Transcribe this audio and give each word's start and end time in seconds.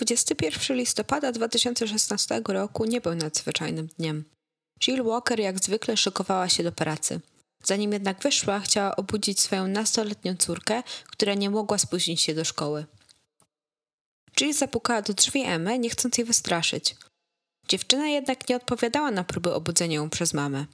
21 0.00 0.76
listopada 0.76 1.32
2016 1.32 2.42
roku 2.48 2.84
nie 2.84 3.00
był 3.00 3.14
nadzwyczajnym 3.14 3.88
dniem. 3.98 4.24
Jill 4.82 5.04
Walker 5.04 5.40
jak 5.40 5.64
zwykle 5.64 5.96
szykowała 5.96 6.48
się 6.48 6.62
do 6.62 6.72
pracy. 6.72 7.20
Zanim 7.64 7.92
jednak 7.92 8.22
wyszła, 8.22 8.60
chciała 8.60 8.96
obudzić 8.96 9.40
swoją 9.40 9.68
nastoletnią 9.68 10.36
córkę, 10.36 10.82
która 11.06 11.34
nie 11.34 11.50
mogła 11.50 11.78
spóźnić 11.78 12.20
się 12.20 12.34
do 12.34 12.44
szkoły. 12.44 12.86
Jill 14.36 14.52
zapukała 14.52 15.02
do 15.02 15.14
drzwi 15.14 15.42
Emmy, 15.42 15.78
nie 15.78 15.90
chcąc 15.90 16.18
jej 16.18 16.24
wystraszyć. 16.24 16.96
Dziewczyna 17.68 18.08
jednak 18.08 18.48
nie 18.48 18.56
odpowiadała 18.56 19.10
na 19.10 19.24
próby 19.24 19.54
obudzenia 19.54 19.96
ją 19.96 20.10
przez 20.10 20.34
mamę. 20.34 20.66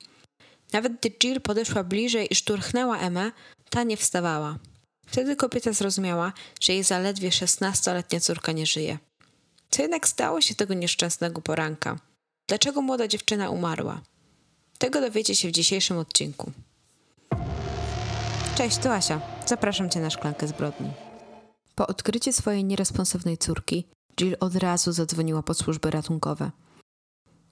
Nawet 0.73 0.93
gdy 0.93 1.11
Jill 1.11 1.41
podeszła 1.41 1.85
bliżej 1.85 2.33
i 2.33 2.35
szturchnęła 2.35 2.99
Emę, 2.99 3.33
ta 3.71 3.83
nie 3.83 3.97
wstawała. 3.97 4.59
Wtedy 5.07 5.37
kobieta 5.37 5.73
zrozumiała, 5.73 6.33
że 6.61 6.73
jej 6.73 6.83
zaledwie 6.83 7.33
szesnastoletnia 7.33 8.21
córka 8.21 8.53
nie 8.53 8.67
żyje. 8.67 8.99
Co 9.71 9.83
jednak 9.83 10.09
stało 10.09 10.41
się 10.41 10.55
tego 10.55 10.75
nieszczęsnego 10.75 11.43
poranka? 11.43 11.99
Dlaczego 12.49 12.83
młoda 12.83 13.09
dziewczyna 13.09 13.51
umarła? 13.51 14.01
Tego 14.79 15.01
dowiecie 15.01 15.35
się 15.35 15.49
w 15.49 15.53
dzisiejszym 15.53 15.99
odcinku. 15.99 16.53
Cześć, 18.57 18.77
to 18.77 18.95
Asia. 18.95 19.21
Zapraszam 19.47 19.91
Cię 19.91 20.01
na 20.01 20.11
szklankę 20.11 20.49
zbrodni. 20.49 20.91
Po 21.75 21.87
odkryciu 21.87 22.33
swojej 22.33 22.65
nieresponsywnej 22.65 23.39
córki, 23.39 23.85
Jill 24.21 24.37
od 24.41 24.57
razu 24.57 24.93
zadzwoniła 24.93 25.43
po 25.43 25.55
służby 25.55 25.91
ratunkowe. 25.91 26.51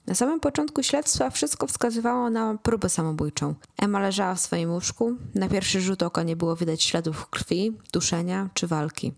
Na 0.07 0.15
samym 0.15 0.39
początku 0.39 0.83
śledztwa 0.83 1.29
wszystko 1.29 1.67
wskazywało 1.67 2.29
na 2.29 2.57
próbę 2.63 2.89
samobójczą. 2.89 3.55
Emma 3.81 3.99
leżała 3.99 4.35
w 4.35 4.41
swoim 4.41 4.71
łóżku. 4.71 5.15
Na 5.35 5.49
pierwszy 5.49 5.81
rzut 5.81 6.03
oka 6.03 6.23
nie 6.23 6.35
było 6.35 6.55
widać 6.55 6.83
śladów 6.83 7.29
krwi, 7.29 7.77
duszenia 7.93 8.49
czy 8.53 8.67
walki. 8.67 9.13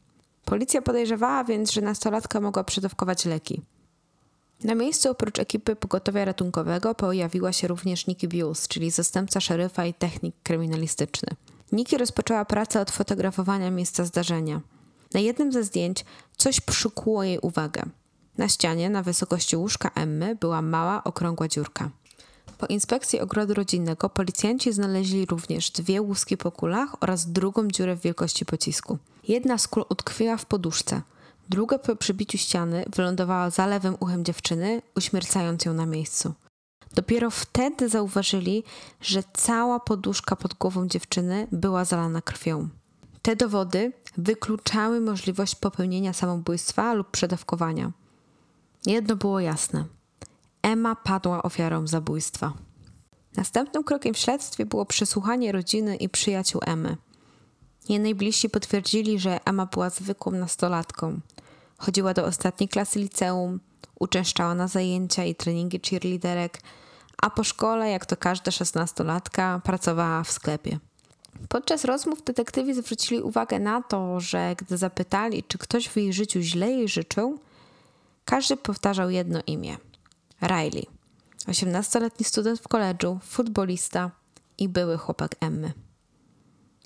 Policja 0.47 0.81
podejrzewała 0.81 1.43
więc, 1.43 1.71
że 1.71 1.81
nastolatka 1.81 2.41
mogła 2.41 2.63
przedawkować 2.63 3.25
leki. 3.25 3.61
Na 4.63 4.75
miejscu 4.75 5.09
oprócz 5.09 5.39
ekipy 5.39 5.75
pogotowia 5.75 6.25
ratunkowego 6.25 6.95
pojawiła 6.95 7.53
się 7.53 7.67
również 7.67 8.07
Nikki 8.07 8.27
Buse, 8.27 8.67
czyli 8.67 8.91
zastępca 8.91 9.41
szeryfa 9.41 9.85
i 9.85 9.93
technik 9.93 10.35
kryminalistyczny. 10.43 11.29
Nikki 11.71 11.97
rozpoczęła 11.97 12.45
pracę 12.45 12.81
od 12.81 12.91
fotografowania 12.91 13.71
miejsca 13.71 14.05
zdarzenia. 14.05 14.61
Na 15.13 15.19
jednym 15.19 15.51
ze 15.51 15.63
zdjęć 15.63 16.05
coś 16.37 16.61
przykuło 16.61 17.23
jej 17.23 17.39
uwagę. 17.39 17.83
Na 18.37 18.49
ścianie, 18.49 18.89
na 18.89 19.03
wysokości 19.03 19.55
łóżka 19.55 19.91
Emmy, 19.95 20.35
była 20.35 20.61
mała, 20.61 21.03
okrągła 21.03 21.47
dziurka. 21.47 21.89
Po 22.57 22.67
inspekcji 22.67 23.19
ogrodu 23.19 23.53
rodzinnego 23.53 24.09
policjanci 24.09 24.73
znaleźli 24.73 25.25
również 25.25 25.71
dwie 25.71 26.01
łuski 26.01 26.37
po 26.37 26.51
kulach 26.51 27.03
oraz 27.03 27.31
drugą 27.31 27.67
dziurę 27.67 27.95
w 27.95 28.01
wielkości 28.01 28.45
pocisku. 28.45 28.97
Jedna 29.27 29.57
z 29.57 29.67
kul 29.67 29.85
utkwiła 29.89 30.37
w 30.37 30.45
poduszce, 30.45 31.01
druga 31.49 31.79
po 31.79 31.95
przybiciu 31.95 32.37
ściany 32.37 32.85
wylądowała 32.95 33.49
za 33.49 33.65
lewym 33.65 33.95
uchem 33.99 34.25
dziewczyny, 34.25 34.81
uśmiercając 34.95 35.65
ją 35.65 35.73
na 35.73 35.85
miejscu. 35.85 36.33
Dopiero 36.95 37.29
wtedy 37.29 37.89
zauważyli, 37.89 38.63
że 39.01 39.23
cała 39.33 39.79
poduszka 39.79 40.35
pod 40.35 40.53
głową 40.53 40.87
dziewczyny 40.87 41.47
była 41.51 41.85
zalana 41.85 42.21
krwią. 42.21 42.69
Te 43.21 43.35
dowody 43.35 43.93
wykluczały 44.17 45.01
możliwość 45.01 45.55
popełnienia 45.55 46.13
samobójstwa 46.13 46.93
lub 46.93 47.11
przedawkowania. 47.11 47.91
Jedno 48.85 49.15
było 49.15 49.39
jasne. 49.39 49.85
Emma 50.67 50.95
padła 50.95 51.43
ofiarą 51.43 51.87
zabójstwa. 51.87 52.53
Następnym 53.35 53.83
krokiem 53.83 54.13
w 54.13 54.17
śledztwie 54.17 54.65
było 54.65 54.85
przesłuchanie 54.85 55.51
rodziny 55.51 55.95
i 55.95 56.09
przyjaciół 56.09 56.61
Emmy. 56.65 56.97
Jej 57.89 57.99
najbliżsi 57.99 58.49
potwierdzili, 58.49 59.19
że 59.19 59.39
Emma 59.45 59.65
była 59.65 59.89
zwykłą 59.89 60.31
nastolatką. 60.31 61.19
Chodziła 61.77 62.13
do 62.13 62.25
ostatniej 62.25 62.69
klasy 62.69 62.99
liceum, 62.99 63.59
uczęszczała 63.99 64.55
na 64.55 64.67
zajęcia 64.67 65.23
i 65.23 65.35
treningi 65.35 65.79
cheerleaderek, 65.89 66.61
a 67.21 67.29
po 67.29 67.43
szkole, 67.43 67.89
jak 67.89 68.05
to 68.05 68.17
każda 68.17 68.51
szesnastolatka, 68.51 69.61
pracowała 69.63 70.23
w 70.23 70.31
sklepie. 70.31 70.79
Podczas 71.49 71.85
rozmów 71.85 72.23
detektywi 72.23 72.73
zwrócili 72.73 73.21
uwagę 73.21 73.59
na 73.59 73.81
to, 73.81 74.19
że 74.19 74.55
gdy 74.57 74.77
zapytali, 74.77 75.43
czy 75.43 75.57
ktoś 75.57 75.89
w 75.89 75.97
jej 75.97 76.13
życiu 76.13 76.39
źle 76.41 76.71
jej 76.71 76.87
życzył, 76.87 77.39
każdy 78.25 78.57
powtarzał 78.57 79.09
jedno 79.09 79.39
imię: 79.47 79.77
Riley. 80.41 80.85
18-letni 81.47 82.25
student 82.25 82.59
w 82.59 82.67
koledżu, 82.67 83.19
futbolista 83.23 84.11
i 84.57 84.69
były 84.69 84.97
chłopak 84.97 85.35
Emmy. 85.39 85.73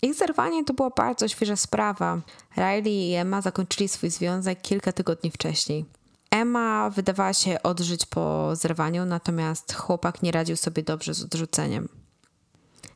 Ich 0.02 0.14
zerwanie 0.14 0.66
to 0.66 0.74
była 0.74 0.90
bardzo 0.90 1.28
świeża 1.28 1.56
sprawa. 1.56 2.22
Riley 2.58 3.10
i 3.10 3.16
Emma 3.16 3.42
zakończyli 3.42 3.88
swój 3.88 4.10
związek 4.10 4.62
kilka 4.62 4.92
tygodni 4.92 5.32
wcześniej. 5.32 5.86
Emma 6.32 6.90
wydawała 6.90 7.34
się 7.34 7.64
odżyć 7.64 8.06
po 8.06 8.56
zerwaniu, 8.56 9.06
natomiast 9.06 9.74
chłopak 9.74 10.24
nie 10.24 10.32
radził 10.32 10.56
sobie 10.56 10.84
dobrze 10.84 11.14
z 11.14 11.24
odrzuceniem. 11.24 11.90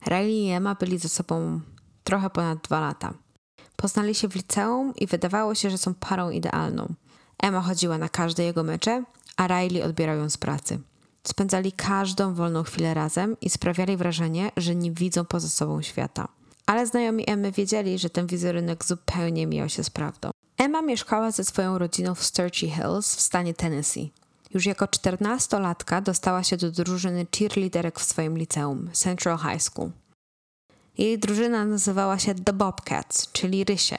Riley 0.08 0.46
i 0.46 0.52
Emma 0.52 0.76
byli 0.76 0.98
ze 0.98 1.10
sobą 1.10 1.62
trochę 2.04 2.30
ponad 2.30 2.62
dwa 2.62 2.80
lata. 2.80 3.14
Poznali 3.76 4.16
się 4.16 4.28
w 4.28 4.36
liceum 4.36 4.94
i 4.96 5.08
wydawało 5.08 5.56
się, 5.56 5.70
że 5.70 5.78
są 5.78 5.94
parą 5.94 6.30
idealną. 6.30 6.94
Emma 7.44 7.62
chodziła 7.62 7.98
na 7.98 8.10
każde 8.10 8.44
jego 8.44 8.64
mecze, 8.64 9.04
a 9.38 9.48
Riley 9.48 9.84
odbierał 9.84 10.18
ją 10.18 10.30
z 10.30 10.38
pracy. 10.38 10.80
Spędzali 11.24 11.72
każdą 11.72 12.34
wolną 12.34 12.64
chwilę 12.64 12.94
razem 12.94 13.36
i 13.42 13.50
sprawiali 13.50 13.98
wrażenie, 13.98 14.52
że 14.58 14.76
nie 14.76 14.92
widzą 14.92 15.26
poza 15.26 15.50
sobą 15.50 15.82
świata. 15.82 16.28
Ale 16.66 16.88
znajomi 16.88 17.30
Emmy 17.30 17.52
wiedzieli, 17.52 18.00
że 18.00 18.10
ten 18.10 18.28
wizerunek 18.28 18.86
zupełnie 18.86 19.48
mijał 19.48 19.70
się 19.70 19.84
z 19.84 19.90
prawdą. 19.90 20.30
Emma 20.58 20.82
mieszkała 20.82 21.32
ze 21.32 21.44
swoją 21.44 21.78
rodziną 21.78 22.16
w 22.16 22.24
Sturchy 22.24 22.70
Hills 22.70 23.16
w 23.16 23.22
stanie 23.22 23.54
Tennessee. 23.54 24.12
Już 24.54 24.66
jako 24.66 24.88
czternastolatka 24.88 26.02
dostała 26.02 26.44
się 26.44 26.58
do 26.58 26.72
drużyny 26.72 27.28
cheerleaderek 27.38 28.00
w 28.00 28.04
swoim 28.04 28.38
liceum, 28.38 28.90
Central 28.94 29.38
High 29.38 29.62
School. 29.62 29.92
Jej 30.98 31.20
drużyna 31.20 31.66
nazywała 31.66 32.20
się 32.20 32.36
The 32.36 32.54
Bobcats, 32.54 33.32
czyli 33.32 33.64
Rysie. 33.64 33.98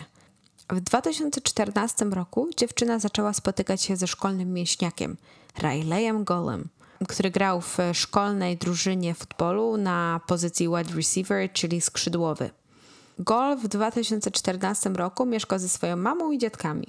W 0.71 0.81
2014 0.81 2.05
roku 2.05 2.49
dziewczyna 2.57 2.99
zaczęła 2.99 3.33
spotykać 3.33 3.83
się 3.83 3.97
ze 3.97 4.07
szkolnym 4.07 4.53
mięśniakiem, 4.53 5.17
Rileyem 5.59 6.25
Golem, 6.25 6.69
który 7.09 7.31
grał 7.31 7.61
w 7.61 7.79
szkolnej 7.93 8.57
drużynie 8.57 9.15
futbolu 9.15 9.77
na 9.77 10.21
pozycji 10.27 10.69
wide 10.69 10.95
receiver, 10.95 11.53
czyli 11.53 11.81
skrzydłowy. 11.81 12.51
Gol 13.19 13.57
w 13.57 13.69
2014 13.69 14.91
roku 14.91 15.27
mieszkał 15.27 15.59
ze 15.59 15.69
swoją 15.69 15.97
mamą 15.97 16.31
i 16.31 16.39
dziadkami. 16.39 16.87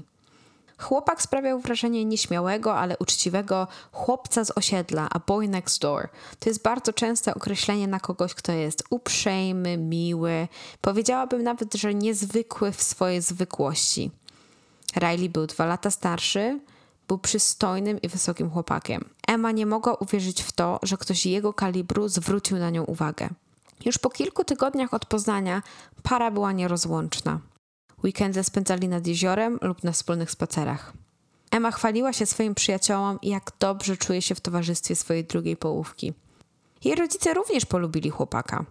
Chłopak 0.79 1.21
sprawiał 1.21 1.59
wrażenie 1.59 2.05
nieśmiałego, 2.05 2.75
ale 2.75 2.97
uczciwego 2.97 3.67
chłopca 3.91 4.45
z 4.45 4.51
osiedla, 4.57 5.07
a 5.11 5.19
boy 5.19 5.47
next 5.47 5.81
door. 5.81 6.09
To 6.39 6.49
jest 6.49 6.61
bardzo 6.61 6.93
częste 6.93 7.35
określenie 7.35 7.87
na 7.87 7.99
kogoś, 7.99 8.33
kto 8.33 8.51
jest 8.51 8.83
uprzejmy, 8.89 9.77
miły, 9.77 10.47
powiedziałabym 10.81 11.43
nawet, 11.43 11.73
że 11.73 11.93
niezwykły 11.93 12.71
w 12.71 12.83
swojej 12.83 13.21
zwykłości. 13.21 14.11
Riley 14.95 15.29
był 15.29 15.47
dwa 15.47 15.65
lata 15.65 15.91
starszy, 15.91 16.59
był 17.07 17.17
przystojnym 17.17 18.01
i 18.01 18.07
wysokim 18.07 18.49
chłopakiem. 18.49 19.09
Emma 19.27 19.51
nie 19.51 19.65
mogła 19.65 19.93
uwierzyć 19.93 20.43
w 20.43 20.51
to, 20.51 20.79
że 20.83 20.97
ktoś 20.97 21.25
jego 21.25 21.53
kalibru 21.53 22.07
zwrócił 22.07 22.57
na 22.57 22.69
nią 22.69 22.83
uwagę. 22.83 23.29
Już 23.85 23.97
po 23.97 24.09
kilku 24.09 24.43
tygodniach 24.43 24.93
od 24.93 25.05
poznania 25.05 25.61
para 26.03 26.31
była 26.31 26.51
nierozłączna. 26.51 27.39
Weekendy 28.03 28.43
spędzali 28.43 28.87
nad 28.87 29.07
jeziorem 29.07 29.59
lub 29.61 29.83
na 29.83 29.91
wspólnych 29.91 30.31
spacerach. 30.31 30.93
Emma 31.51 31.71
chwaliła 31.71 32.13
się 32.13 32.25
swoim 32.25 32.55
przyjaciołom, 32.55 33.19
jak 33.23 33.51
dobrze 33.59 33.97
czuje 33.97 34.21
się 34.21 34.35
w 34.35 34.41
towarzystwie 34.41 34.95
swojej 34.95 35.25
drugiej 35.25 35.57
połówki. 35.57 36.13
Jej 36.83 36.95
rodzice 36.95 37.33
również 37.33 37.65
polubili 37.65 38.09
chłopaka. 38.09 38.65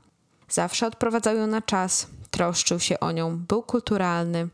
Zawsze 0.48 0.86
odprowadzał 0.86 1.36
ją 1.36 1.46
na 1.46 1.62
czas, 1.62 2.06
troszczył 2.30 2.80
się 2.80 3.00
o 3.00 3.12
nią, 3.12 3.38
był 3.38 3.62
kulturalny. 3.62 4.48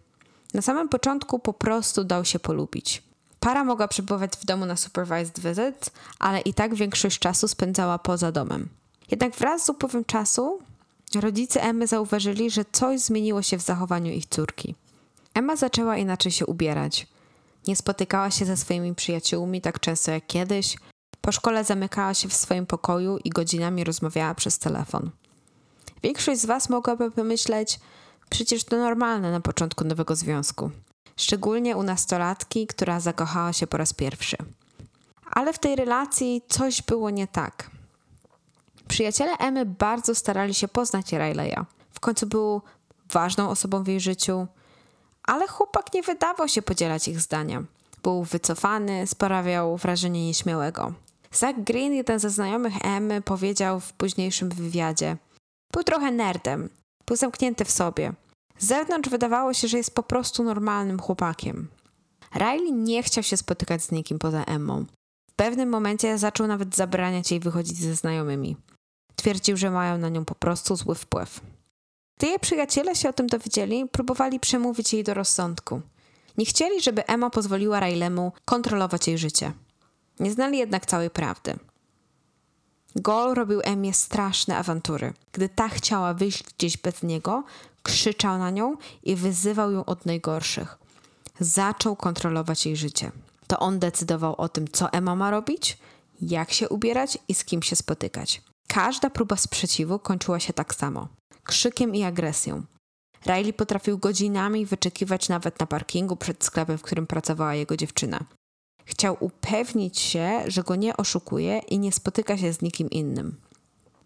Na 0.54 0.62
samym 0.62 0.88
początku 0.88 1.38
po 1.38 1.52
prostu 1.52 2.04
dał 2.04 2.24
się 2.24 2.38
polubić. 2.38 3.02
Para 3.40 3.64
mogła 3.64 3.88
przebywać 3.88 4.32
w 4.32 4.44
domu 4.44 4.66
na 4.66 4.76
supervised 4.76 5.40
visit, 5.40 5.90
ale 6.18 6.40
i 6.40 6.54
tak 6.54 6.74
większość 6.74 7.18
czasu 7.18 7.48
spędzała 7.48 7.98
poza 7.98 8.32
domem. 8.32 8.68
Jednak 9.10 9.34
wraz 9.36 9.64
z 9.64 9.68
upływem 9.68 10.04
czasu 10.04 10.58
rodzice 11.20 11.62
Emmy 11.62 11.86
zauważyli, 11.86 12.50
że 12.50 12.64
coś 12.72 13.00
zmieniło 13.00 13.42
się 13.42 13.58
w 13.58 13.62
zachowaniu 13.62 14.12
ich 14.12 14.26
córki. 14.26 14.74
Emma 15.34 15.56
zaczęła 15.56 15.96
inaczej 15.96 16.32
się 16.32 16.46
ubierać. 16.46 17.06
Nie 17.66 17.76
spotykała 17.76 18.30
się 18.30 18.44
ze 18.44 18.56
swoimi 18.56 18.94
przyjaciółmi 18.94 19.60
tak 19.60 19.80
często 19.80 20.10
jak 20.10 20.26
kiedyś. 20.26 20.76
Po 21.20 21.32
szkole 21.32 21.64
zamykała 21.64 22.14
się 22.14 22.28
w 22.28 22.34
swoim 22.34 22.66
pokoju 22.66 23.18
i 23.24 23.30
godzinami 23.30 23.84
rozmawiała 23.84 24.34
przez 24.34 24.58
telefon. 24.58 25.10
Większość 26.02 26.40
z 26.40 26.46
Was 26.46 26.68
mogłaby 26.68 27.10
pomyśleć, 27.10 27.80
przecież 28.30 28.64
to 28.64 28.76
normalne 28.76 29.32
na 29.32 29.40
początku 29.40 29.84
nowego 29.84 30.16
związku. 30.16 30.70
Szczególnie 31.16 31.76
u 31.76 31.82
nastolatki, 31.82 32.66
która 32.66 33.00
zakochała 33.00 33.52
się 33.52 33.66
po 33.66 33.76
raz 33.76 33.92
pierwszy. 33.92 34.36
Ale 35.30 35.52
w 35.52 35.58
tej 35.58 35.76
relacji 35.76 36.42
coś 36.48 36.82
było 36.82 37.10
nie 37.10 37.26
tak. 37.26 37.70
Przyjaciele 38.88 39.38
Emmy 39.38 39.66
bardzo 39.66 40.14
starali 40.14 40.54
się 40.54 40.68
poznać 40.68 41.12
Rileya. 41.12 41.64
W 41.90 42.00
końcu 42.00 42.26
był 42.26 42.62
ważną 43.12 43.50
osobą 43.50 43.82
w 43.82 43.88
jej 43.88 44.00
życiu, 44.00 44.46
ale 45.22 45.48
chłopak 45.48 45.94
nie 45.94 46.02
wydawał 46.02 46.48
się 46.48 46.62
podzielać 46.62 47.08
ich 47.08 47.20
zdania. 47.20 47.62
Był 48.02 48.24
wycofany, 48.24 49.06
sprawiał 49.06 49.76
wrażenie 49.76 50.26
nieśmiałego. 50.26 50.92
Zach 51.32 51.62
Green, 51.64 51.92
jeden 51.92 52.18
ze 52.18 52.30
znajomych 52.30 52.84
Emmy, 52.84 53.22
powiedział 53.22 53.80
w 53.80 53.92
późniejszym 53.92 54.48
wywiadzie: 54.48 55.16
Był 55.72 55.82
trochę 55.82 56.10
nerdem, 56.10 56.68
był 57.06 57.16
zamknięty 57.16 57.64
w 57.64 57.70
sobie. 57.70 58.12
Z 58.58 58.66
zewnątrz 58.66 59.10
wydawało 59.10 59.54
się, 59.54 59.68
że 59.68 59.76
jest 59.76 59.94
po 59.94 60.02
prostu 60.02 60.44
normalnym 60.44 60.98
chłopakiem. 60.98 61.68
Riley 62.34 62.72
nie 62.72 63.02
chciał 63.02 63.24
się 63.24 63.36
spotykać 63.36 63.82
z 63.82 63.90
nikim 63.90 64.18
poza 64.18 64.44
Emmą. 64.44 64.84
W 65.30 65.34
pewnym 65.34 65.68
momencie 65.68 66.18
zaczął 66.18 66.46
nawet 66.46 66.76
zabraniać 66.76 67.30
jej 67.30 67.40
wychodzić 67.40 67.78
ze 67.78 67.94
znajomymi. 67.94 68.56
Twierdził, 69.22 69.56
że 69.56 69.70
mają 69.70 69.98
na 69.98 70.08
nią 70.08 70.24
po 70.24 70.34
prostu 70.34 70.76
zły 70.76 70.94
wpływ. 70.94 71.40
Gdy 72.18 72.26
jej 72.26 72.38
przyjaciele 72.38 72.96
się 72.96 73.08
o 73.08 73.12
tym 73.12 73.26
dowiedzieli, 73.26 73.88
próbowali 73.88 74.40
przemówić 74.40 74.92
jej 74.92 75.04
do 75.04 75.14
rozsądku. 75.14 75.80
Nie 76.38 76.44
chcieli, 76.44 76.80
żeby 76.80 77.06
Emma 77.06 77.30
pozwoliła 77.30 77.80
Rilemu 77.80 78.32
kontrolować 78.44 79.08
jej 79.08 79.18
życie. 79.18 79.52
Nie 80.20 80.32
znali 80.32 80.58
jednak 80.58 80.86
całej 80.86 81.10
prawdy. 81.10 81.58
Gol 82.96 83.34
robił 83.34 83.60
Emmie 83.64 83.94
straszne 83.94 84.56
awantury. 84.56 85.12
Gdy 85.32 85.48
ta 85.48 85.68
chciała 85.68 86.14
wyjść 86.14 86.42
gdzieś 86.42 86.76
bez 86.76 87.02
niego, 87.02 87.44
krzyczał 87.82 88.38
na 88.38 88.50
nią 88.50 88.76
i 89.02 89.16
wyzywał 89.16 89.72
ją 89.72 89.84
od 89.84 90.06
najgorszych. 90.06 90.78
Zaczął 91.40 91.96
kontrolować 91.96 92.66
jej 92.66 92.76
życie. 92.76 93.12
To 93.46 93.58
on 93.58 93.78
decydował 93.78 94.34
o 94.36 94.48
tym, 94.48 94.68
co 94.68 94.92
Emma 94.92 95.16
ma 95.16 95.30
robić, 95.30 95.78
jak 96.20 96.52
się 96.52 96.68
ubierać 96.68 97.18
i 97.28 97.34
z 97.34 97.44
kim 97.44 97.62
się 97.62 97.76
spotykać. 97.76 98.42
Każda 98.72 99.10
próba 99.10 99.36
sprzeciwu 99.36 99.98
kończyła 99.98 100.40
się 100.40 100.52
tak 100.52 100.74
samo 100.74 101.08
krzykiem 101.44 101.94
i 101.94 102.02
agresją. 102.02 102.62
Riley 103.26 103.52
potrafił 103.52 103.98
godzinami 103.98 104.66
wyczekiwać 104.66 105.28
nawet 105.28 105.60
na 105.60 105.66
parkingu 105.66 106.16
przed 106.16 106.44
sklepem, 106.44 106.78
w 106.78 106.82
którym 106.82 107.06
pracowała 107.06 107.54
jego 107.54 107.76
dziewczyna. 107.76 108.24
Chciał 108.84 109.16
upewnić 109.20 109.98
się, 109.98 110.42
że 110.46 110.62
go 110.62 110.76
nie 110.76 110.96
oszukuje 110.96 111.58
i 111.58 111.78
nie 111.78 111.92
spotyka 111.92 112.38
się 112.38 112.52
z 112.52 112.62
nikim 112.62 112.90
innym. 112.90 113.40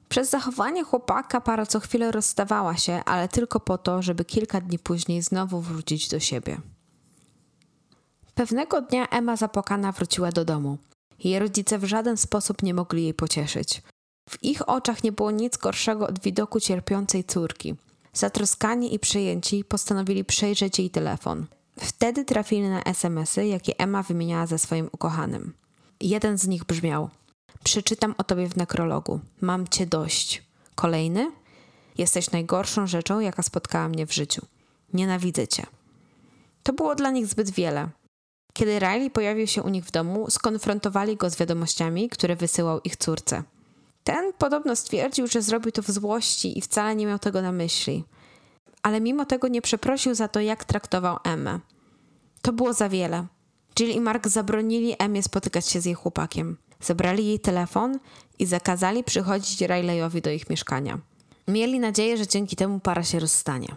Przez 0.08 0.30
zachowanie 0.30 0.84
chłopaka 0.84 1.40
para 1.40 1.66
co 1.66 1.80
chwilę 1.80 2.12
rozstawała 2.12 2.76
się, 2.76 3.02
ale 3.04 3.28
tylko 3.28 3.60
po 3.60 3.78
to, 3.78 4.02
żeby 4.02 4.24
kilka 4.24 4.60
dni 4.60 4.78
później 4.78 5.22
znowu 5.22 5.60
wrócić 5.60 6.08
do 6.08 6.20
siebie. 6.20 6.60
Pewnego 8.34 8.80
dnia 8.80 9.08
Emma 9.08 9.36
zapłakana 9.36 9.92
wróciła 9.92 10.32
do 10.32 10.44
domu. 10.44 10.78
Jej 11.24 11.38
rodzice 11.38 11.78
w 11.78 11.84
żaden 11.84 12.16
sposób 12.16 12.62
nie 12.62 12.74
mogli 12.74 13.02
jej 13.02 13.14
pocieszyć. 13.14 13.82
W 14.28 14.44
ich 14.44 14.68
oczach 14.68 15.04
nie 15.04 15.12
było 15.12 15.30
nic 15.30 15.56
gorszego 15.56 16.06
od 16.06 16.20
widoku 16.20 16.60
cierpiącej 16.60 17.24
córki. 17.24 17.74
Zatroskani 18.12 18.94
i 18.94 18.98
przejęci 18.98 19.64
postanowili 19.64 20.24
przejrzeć 20.24 20.78
jej 20.78 20.90
telefon. 20.90 21.46
Wtedy 21.78 22.24
trafili 22.24 22.68
na 22.68 22.82
SMSy, 22.82 23.46
jakie 23.46 23.78
Emma 23.78 24.02
wymieniała 24.02 24.46
ze 24.46 24.58
swoim 24.58 24.88
ukochanym. 24.92 25.54
Jeden 26.00 26.38
z 26.38 26.46
nich 26.46 26.64
brzmiał: 26.64 27.10
Przeczytam 27.64 28.14
o 28.18 28.24
tobie 28.24 28.48
w 28.48 28.56
nekrologu. 28.56 29.20
Mam 29.40 29.68
cię 29.68 29.86
dość. 29.86 30.42
Kolejny: 30.74 31.32
Jesteś 31.98 32.30
najgorszą 32.30 32.86
rzeczą, 32.86 33.20
jaka 33.20 33.42
spotkała 33.42 33.88
mnie 33.88 34.06
w 34.06 34.14
życiu. 34.14 34.46
Nienawidzę 34.92 35.48
cię. 35.48 35.66
To 36.62 36.72
było 36.72 36.94
dla 36.94 37.10
nich 37.10 37.26
zbyt 37.26 37.50
wiele. 37.50 37.88
Kiedy 38.52 38.78
Riley 38.78 39.10
pojawił 39.10 39.46
się 39.46 39.62
u 39.62 39.68
nich 39.68 39.84
w 39.84 39.90
domu, 39.90 40.30
skonfrontowali 40.30 41.16
go 41.16 41.30
z 41.30 41.36
wiadomościami, 41.36 42.08
które 42.08 42.36
wysyłał 42.36 42.80
ich 42.80 42.96
córce. 42.96 43.42
Podobno 44.38 44.76
stwierdził, 44.76 45.26
że 45.26 45.42
zrobił 45.42 45.72
to 45.72 45.82
w 45.82 45.90
złości 45.90 46.58
i 46.58 46.62
wcale 46.62 46.96
nie 46.96 47.06
miał 47.06 47.18
tego 47.18 47.42
na 47.42 47.52
myśli. 47.52 48.04
Ale 48.82 49.00
mimo 49.00 49.24
tego 49.24 49.48
nie 49.48 49.62
przeprosił 49.62 50.14
za 50.14 50.28
to, 50.28 50.40
jak 50.40 50.64
traktował 50.64 51.18
Emmę. 51.24 51.60
To 52.42 52.52
było 52.52 52.72
za 52.72 52.88
wiele. 52.88 53.26
Jill 53.78 53.90
i 53.90 54.00
Mark 54.00 54.28
zabronili 54.28 54.96
Emmie 54.98 55.22
spotykać 55.22 55.68
się 55.68 55.80
z 55.80 55.84
jej 55.84 55.94
chłopakiem. 55.94 56.56
Zabrali 56.80 57.26
jej 57.26 57.40
telefon 57.40 57.98
i 58.38 58.46
zakazali 58.46 59.04
przychodzić 59.04 59.60
Rileyowi 59.60 60.22
do 60.22 60.30
ich 60.30 60.50
mieszkania. 60.50 60.98
Mieli 61.48 61.80
nadzieję, 61.80 62.16
że 62.16 62.26
dzięki 62.26 62.56
temu 62.56 62.80
para 62.80 63.02
się 63.02 63.20
rozstanie. 63.20 63.76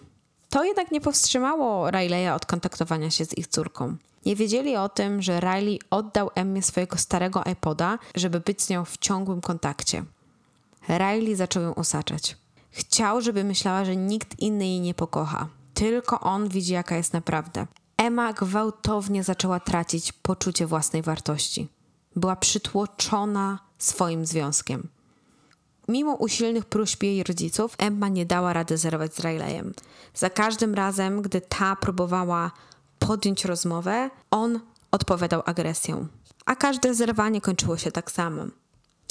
To 0.50 0.64
jednak 0.64 0.92
nie 0.92 1.02
powstrzymało 1.02 1.90
Rileya 1.92 2.30
od 2.36 2.46
kontaktowania 2.46 3.12
się 3.12 3.26
z 3.26 3.38
ich 3.38 3.48
córką. 3.48 3.96
Nie 4.26 4.36
wiedzieli 4.36 4.76
o 4.76 4.90
tym, 4.90 5.22
że 5.22 5.40
Riley 5.40 5.80
oddał 5.90 6.30
Emmie 6.36 6.64
swojego 6.64 6.98
starego 6.98 7.44
iPoda, 7.52 8.00
żeby 8.16 8.40
być 8.40 8.62
z 8.62 8.70
nią 8.70 8.86
w 8.86 8.98
ciągłym 8.98 9.42
kontakcie. 9.42 10.04
Riley 10.98 11.36
zaczął 11.36 11.64
ją 11.64 11.76
osaczać. 11.76 12.38
Chciał, 12.72 13.22
żeby 13.22 13.44
myślała, 13.44 13.86
że 13.86 13.96
nikt 13.96 14.40
inny 14.40 14.68
jej 14.68 14.82
nie 14.82 14.94
pokocha. 14.94 15.48
Tylko 15.74 16.20
on 16.20 16.50
widzi, 16.50 16.74
jaka 16.74 16.96
jest 16.98 17.14
naprawdę. 17.14 17.68
Emma 17.98 18.34
gwałtownie 18.34 19.24
zaczęła 19.24 19.60
tracić 19.60 20.12
poczucie 20.12 20.68
własnej 20.68 21.02
wartości. 21.02 21.68
Była 22.16 22.36
przytłoczona 22.36 23.60
swoim 23.78 24.26
związkiem. 24.26 24.88
Mimo 25.88 26.14
usilnych 26.14 26.66
próśb 26.66 27.04
jej 27.04 27.24
rodziców, 27.24 27.76
Emma 27.78 28.08
nie 28.08 28.26
dała 28.26 28.54
rady 28.54 28.78
zerwać 28.78 29.16
z 29.16 29.20
Rileyem. 29.20 29.74
Za 30.14 30.30
każdym 30.30 30.74
razem, 30.74 31.22
gdy 31.22 31.42
ta 31.42 31.76
próbowała 31.76 32.52
podjąć 33.00 33.46
rozmowę, 33.46 34.10
on 34.32 34.60
odpowiadał 34.92 35.42
agresją. 35.46 36.08
A 36.46 36.56
każde 36.56 36.96
zerwanie 36.96 37.42
kończyło 37.42 37.78
się 37.78 37.92
tak 37.92 38.12
samo 38.12 38.46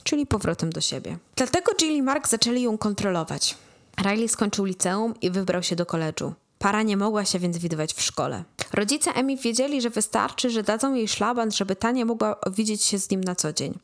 czyli 0.02 0.26
powrotem 0.26 0.70
do 0.70 0.80
siebie. 0.80 1.18
Dlatego 1.36 1.72
Jill 1.74 1.96
i 1.96 2.02
Mark 2.02 2.28
zaczęli 2.28 2.62
ją 2.62 2.78
kontrolować. 2.78 3.56
Riley 4.02 4.28
skończył 4.28 4.64
liceum 4.64 5.14
i 5.20 5.30
wybrał 5.30 5.62
się 5.62 5.76
do 5.76 5.86
koledżu. 5.86 6.34
Para 6.58 6.82
nie 6.82 6.96
mogła 6.96 7.24
się 7.24 7.38
więc 7.38 7.58
widywać 7.58 7.92
w 7.92 8.02
szkole. 8.02 8.44
Rodzice 8.72 9.12
Emi 9.14 9.36
wiedzieli, 9.36 9.80
że 9.80 9.90
wystarczy, 9.90 10.50
że 10.50 10.62
dadzą 10.62 10.94
jej 10.94 11.08
szlaban, 11.08 11.50
żeby 11.50 11.76
ta 11.76 11.90
nie 11.90 12.04
mogła 12.04 12.36
widzieć 12.50 12.82
się 12.82 12.98
z 12.98 13.10
nim 13.10 13.24
na 13.24 13.34
co 13.34 13.52
dzień. 13.52 13.78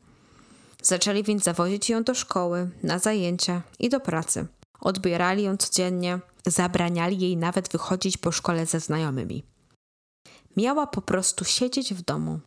Zaczęli 0.81 1.23
więc 1.23 1.43
zawozić 1.43 1.89
ją 1.89 2.03
do 2.03 2.15
szkoły, 2.15 2.69
na 2.83 2.99
zajęcia 2.99 3.61
i 3.79 3.89
do 3.89 3.99
pracy. 3.99 4.45
Odbierali 4.79 5.43
ją 5.43 5.57
codziennie, 5.57 6.19
zabraniali 6.45 7.19
jej 7.19 7.37
nawet 7.37 7.69
wychodzić 7.69 8.17
po 8.17 8.31
szkole 8.31 8.65
ze 8.65 8.79
znajomymi. 8.79 9.43
Miała 10.57 10.87
po 10.87 11.01
prostu 11.01 11.45
siedzieć 11.45 11.93
w 11.93 12.01
domu, 12.01 12.39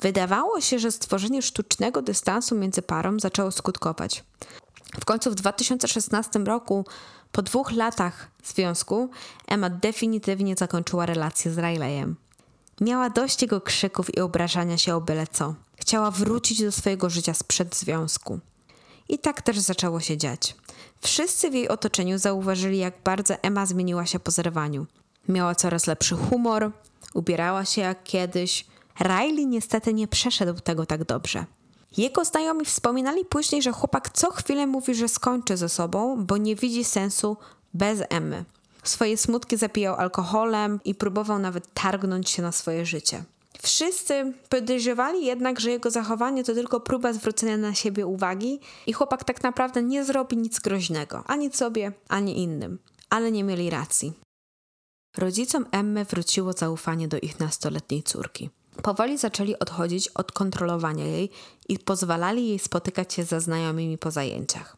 Wydawało 0.00 0.60
się, 0.60 0.78
że 0.78 0.92
stworzenie 0.92 1.42
sztucznego 1.42 2.02
dystansu 2.02 2.54
między 2.54 2.82
parą 2.82 3.20
zaczęło 3.20 3.50
skutkować. 3.50 4.24
W 5.00 5.04
końcu 5.04 5.30
w 5.30 5.34
2016 5.34 6.38
roku, 6.38 6.84
po 7.32 7.42
dwóch 7.42 7.72
latach 7.72 8.28
związku, 8.44 9.10
Emma 9.46 9.70
definitywnie 9.70 10.54
zakończyła 10.56 11.06
relację 11.06 11.50
z 11.52 11.58
Rileyem. 11.58 12.16
Miała 12.80 13.10
dość 13.10 13.42
jego 13.42 13.60
krzyków 13.60 14.16
i 14.16 14.20
obrażania 14.20 14.78
się 14.78 14.94
o 14.94 15.00
byle 15.00 15.26
co. 15.26 15.54
Chciała 15.76 16.10
wrócić 16.10 16.62
do 16.62 16.72
swojego 16.72 17.10
życia 17.10 17.34
sprzed 17.34 17.76
związku. 17.76 18.40
I 19.08 19.18
tak 19.18 19.42
też 19.42 19.58
zaczęło 19.58 20.00
się 20.00 20.16
dziać. 20.16 20.56
Wszyscy 21.00 21.50
w 21.50 21.54
jej 21.54 21.68
otoczeniu 21.68 22.18
zauważyli, 22.18 22.78
jak 22.78 22.94
bardzo 23.04 23.34
Emma 23.42 23.66
zmieniła 23.66 24.06
się 24.06 24.18
po 24.18 24.30
zerwaniu. 24.30 24.86
Miała 25.28 25.54
coraz 25.54 25.86
lepszy 25.86 26.16
humor, 26.16 26.70
ubierała 27.14 27.64
się 27.64 27.80
jak 27.80 28.04
kiedyś, 28.04 28.66
Riley 29.00 29.46
niestety 29.46 29.94
nie 29.94 30.08
przeszedł 30.08 30.60
tego 30.60 30.86
tak 30.86 31.04
dobrze. 31.04 31.44
Jego 31.96 32.24
znajomi 32.24 32.64
wspominali 32.64 33.24
później, 33.24 33.62
że 33.62 33.72
chłopak 33.72 34.10
co 34.10 34.30
chwilę 34.30 34.66
mówi, 34.66 34.94
że 34.94 35.08
skończy 35.08 35.56
ze 35.56 35.68
sobą, 35.68 36.24
bo 36.24 36.36
nie 36.36 36.56
widzi 36.56 36.84
sensu 36.84 37.36
bez 37.74 38.02
Emmy. 38.08 38.44
Swoje 38.82 39.16
smutki 39.16 39.56
zapijał 39.56 39.94
alkoholem 39.94 40.80
i 40.84 40.94
próbował 40.94 41.38
nawet 41.38 41.74
targnąć 41.74 42.30
się 42.30 42.42
na 42.42 42.52
swoje 42.52 42.86
życie. 42.86 43.24
Wszyscy 43.62 44.32
podejrzewali 44.48 45.26
jednak, 45.26 45.60
że 45.60 45.70
jego 45.70 45.90
zachowanie 45.90 46.44
to 46.44 46.54
tylko 46.54 46.80
próba 46.80 47.12
zwrócenia 47.12 47.56
na 47.56 47.74
siebie 47.74 48.06
uwagi 48.06 48.60
i 48.86 48.92
chłopak 48.92 49.24
tak 49.24 49.42
naprawdę 49.42 49.82
nie 49.82 50.04
zrobi 50.04 50.36
nic 50.36 50.60
groźnego, 50.60 51.24
ani 51.26 51.52
sobie, 51.52 51.92
ani 52.08 52.42
innym. 52.42 52.78
Ale 53.10 53.32
nie 53.32 53.44
mieli 53.44 53.70
racji. 53.70 54.12
Rodzicom 55.16 55.66
Emmy 55.72 56.04
wróciło 56.04 56.52
zaufanie 56.52 57.08
do 57.08 57.18
ich 57.18 57.40
nastoletniej 57.40 58.02
córki. 58.02 58.50
Powoli 58.82 59.18
zaczęli 59.18 59.58
odchodzić 59.58 60.08
od 60.08 60.32
kontrolowania 60.32 61.04
jej 61.04 61.30
i 61.68 61.78
pozwalali 61.78 62.48
jej 62.48 62.58
spotykać 62.58 63.14
się 63.14 63.24
ze 63.24 63.40
znajomymi 63.40 63.98
po 63.98 64.10
zajęciach. 64.10 64.76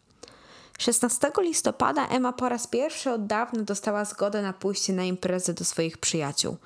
16 0.79 1.31
listopada 1.39 2.09
Emma 2.09 2.33
po 2.33 2.49
raz 2.49 2.67
pierwszy 2.67 3.11
od 3.11 3.27
dawna 3.27 3.63
dostała 3.63 4.05
zgodę 4.05 4.43
na 4.43 4.53
pójście 4.53 4.93
na 4.93 5.05
imprezę 5.05 5.55
do 5.55 5.65
swoich 5.65 5.99
przyjaciół. 5.99 6.57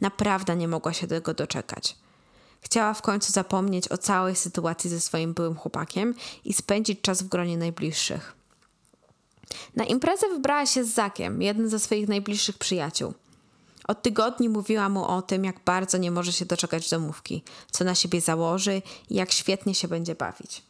Naprawdę 0.00 0.56
nie 0.56 0.68
mogła 0.68 0.92
się 0.92 1.06
tego 1.06 1.34
doczekać. 1.34 1.96
Chciała 2.60 2.94
w 2.94 3.02
końcu 3.02 3.32
zapomnieć 3.32 3.88
o 3.88 3.98
całej 3.98 4.36
sytuacji 4.36 4.90
ze 4.90 5.00
swoim 5.00 5.34
byłym 5.34 5.56
chłopakiem 5.56 6.14
i 6.44 6.52
spędzić 6.52 7.00
czas 7.00 7.22
w 7.22 7.28
gronie 7.28 7.58
najbliższych. 7.58 8.34
Na 9.76 9.84
imprezę 9.84 10.28
wybrała 10.28 10.66
się 10.66 10.84
z 10.84 10.94
Zakiem, 10.94 11.42
jednym 11.42 11.68
ze 11.68 11.78
swoich 11.78 12.08
najbliższych 12.08 12.58
przyjaciół. 12.58 13.14
Od 13.88 14.02
tygodni 14.02 14.48
mówiła 14.48 14.88
mu 14.88 15.04
o 15.04 15.22
tym, 15.22 15.44
jak 15.44 15.64
bardzo 15.64 15.98
nie 15.98 16.10
może 16.10 16.32
się 16.32 16.44
doczekać 16.44 16.90
domówki, 16.90 17.42
co 17.70 17.84
na 17.84 17.94
siebie 17.94 18.20
założy 18.20 18.82
i 19.10 19.14
jak 19.14 19.32
świetnie 19.32 19.74
się 19.74 19.88
będzie 19.88 20.14
bawić. 20.14 20.62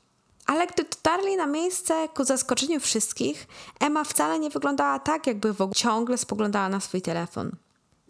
Ale 0.47 0.67
gdy 0.67 0.83
dotarli 0.83 1.37
na 1.37 1.47
miejsce, 1.47 2.09
ku 2.15 2.25
zaskoczeniu 2.25 2.81
wszystkich, 2.81 3.49
Emma 3.81 4.05
wcale 4.05 4.39
nie 4.39 4.51
wyglądała 4.51 4.99
tak, 4.99 5.27
jakby 5.27 5.55
w 5.55 5.61
ogóle 5.61 5.75
ciągle 5.75 6.19
spoglądała 6.19 6.69
na 6.69 6.81
swój 6.81 7.03
telefon. 7.03 7.51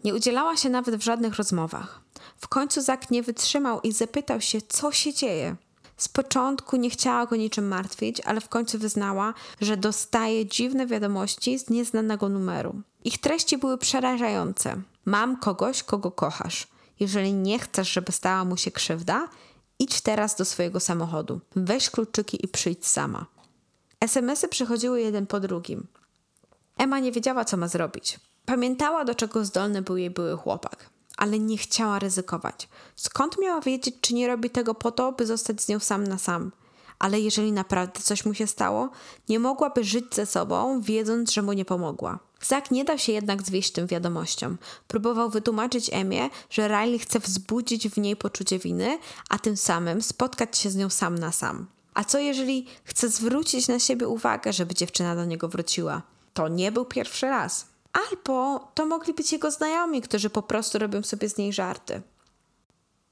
Nie 0.03 0.15
udzielała 0.15 0.57
się 0.57 0.69
nawet 0.69 0.95
w 0.95 1.03
żadnych 1.03 1.35
rozmowach. 1.35 2.01
W 2.37 2.47
końcu 2.47 2.81
Zak 2.81 3.11
nie 3.11 3.23
wytrzymał 3.23 3.81
i 3.81 3.91
zapytał 3.91 4.41
się, 4.41 4.61
co 4.61 4.91
się 4.91 5.13
dzieje. 5.13 5.55
Z 5.99 6.09
początku 6.09 6.77
nie 6.77 6.89
chciała 6.89 7.25
go 7.25 7.35
niczym 7.35 7.67
martwić, 7.67 8.21
ale 8.21 8.41
w 8.41 8.49
końcu 8.49 8.79
wyznała, 8.79 9.33
że 9.61 9.77
dostaje 9.77 10.45
dziwne 10.45 10.87
wiadomości 10.87 11.59
z 11.59 11.69
nieznanego 11.69 12.29
numeru. 12.29 12.81
Ich 13.03 13.17
treści 13.17 13.57
były 13.57 13.77
przerażające. 13.77 14.81
Mam 15.05 15.37
kogoś, 15.37 15.83
kogo 15.83 16.11
kochasz. 16.11 16.67
Jeżeli 16.99 17.33
nie 17.33 17.59
chcesz, 17.59 17.91
żeby 17.91 18.11
stała 18.11 18.45
mu 18.45 18.57
się 18.57 18.71
krzywda, 18.71 19.27
idź 19.79 20.01
teraz 20.01 20.35
do 20.35 20.45
swojego 20.45 20.79
samochodu. 20.79 21.39
Weź 21.55 21.89
kluczyki 21.89 22.45
i 22.45 22.47
przyjdź 22.47 22.87
sama. 22.87 23.25
SMSy 24.01 24.47
przychodziły 24.47 25.01
jeden 25.01 25.27
po 25.27 25.39
drugim. 25.39 25.87
Emma 26.77 26.99
nie 26.99 27.11
wiedziała, 27.11 27.45
co 27.45 27.57
ma 27.57 27.67
zrobić. 27.67 28.19
Pamiętała, 28.45 29.05
do 29.05 29.15
czego 29.15 29.45
zdolny 29.45 29.81
był 29.81 29.97
jej 29.97 30.09
były 30.09 30.37
chłopak, 30.37 30.89
ale 31.19 31.39
nie 31.39 31.57
chciała 31.57 31.99
ryzykować. 31.99 32.69
Skąd 32.95 33.37
miała 33.39 33.61
wiedzieć, 33.61 33.95
czy 34.01 34.13
nie 34.13 34.27
robi 34.27 34.49
tego 34.49 34.75
po 34.75 34.91
to, 34.91 35.11
by 35.11 35.25
zostać 35.25 35.61
z 35.61 35.67
nią 35.67 35.79
sam 35.79 36.07
na 36.07 36.17
sam? 36.17 36.51
Ale 36.99 37.19
jeżeli 37.19 37.51
naprawdę 37.51 37.99
coś 37.99 38.25
mu 38.25 38.33
się 38.33 38.47
stało, 38.47 38.89
nie 39.29 39.39
mogłaby 39.39 39.83
żyć 39.83 40.05
ze 40.15 40.25
sobą, 40.25 40.81
wiedząc, 40.81 41.31
że 41.31 41.41
mu 41.41 41.53
nie 41.53 41.65
pomogła. 41.65 42.19
Zak 42.41 42.71
nie 42.71 42.85
dał 42.85 42.97
się 42.97 43.11
jednak 43.11 43.41
zwieść 43.43 43.71
tym 43.71 43.87
wiadomościom. 43.87 44.57
Próbował 44.87 45.29
wytłumaczyć 45.29 45.89
Emie, 45.93 46.29
że 46.49 46.67
Riley 46.67 46.99
chce 46.99 47.19
wzbudzić 47.19 47.89
w 47.89 47.97
niej 47.97 48.15
poczucie 48.15 48.59
winy, 48.59 48.99
a 49.29 49.39
tym 49.39 49.57
samym 49.57 50.01
spotkać 50.01 50.57
się 50.57 50.69
z 50.69 50.75
nią 50.75 50.89
sam 50.89 51.17
na 51.17 51.31
sam. 51.31 51.65
A 51.93 52.03
co 52.03 52.19
jeżeli 52.19 52.65
chce 52.83 53.09
zwrócić 53.09 53.67
na 53.67 53.79
siebie 53.79 54.07
uwagę, 54.07 54.53
żeby 54.53 54.73
dziewczyna 54.73 55.15
do 55.15 55.25
niego 55.25 55.47
wróciła? 55.47 56.01
To 56.33 56.47
nie 56.47 56.71
był 56.71 56.85
pierwszy 56.85 57.27
raz. 57.27 57.65
Albo 57.93 58.59
to 58.73 58.85
mogli 58.85 59.13
być 59.13 59.31
jego 59.31 59.51
znajomi, 59.51 60.01
którzy 60.01 60.29
po 60.29 60.41
prostu 60.41 60.79
robią 60.79 61.03
sobie 61.03 61.29
z 61.29 61.37
niej 61.37 61.53
żarty. 61.53 62.01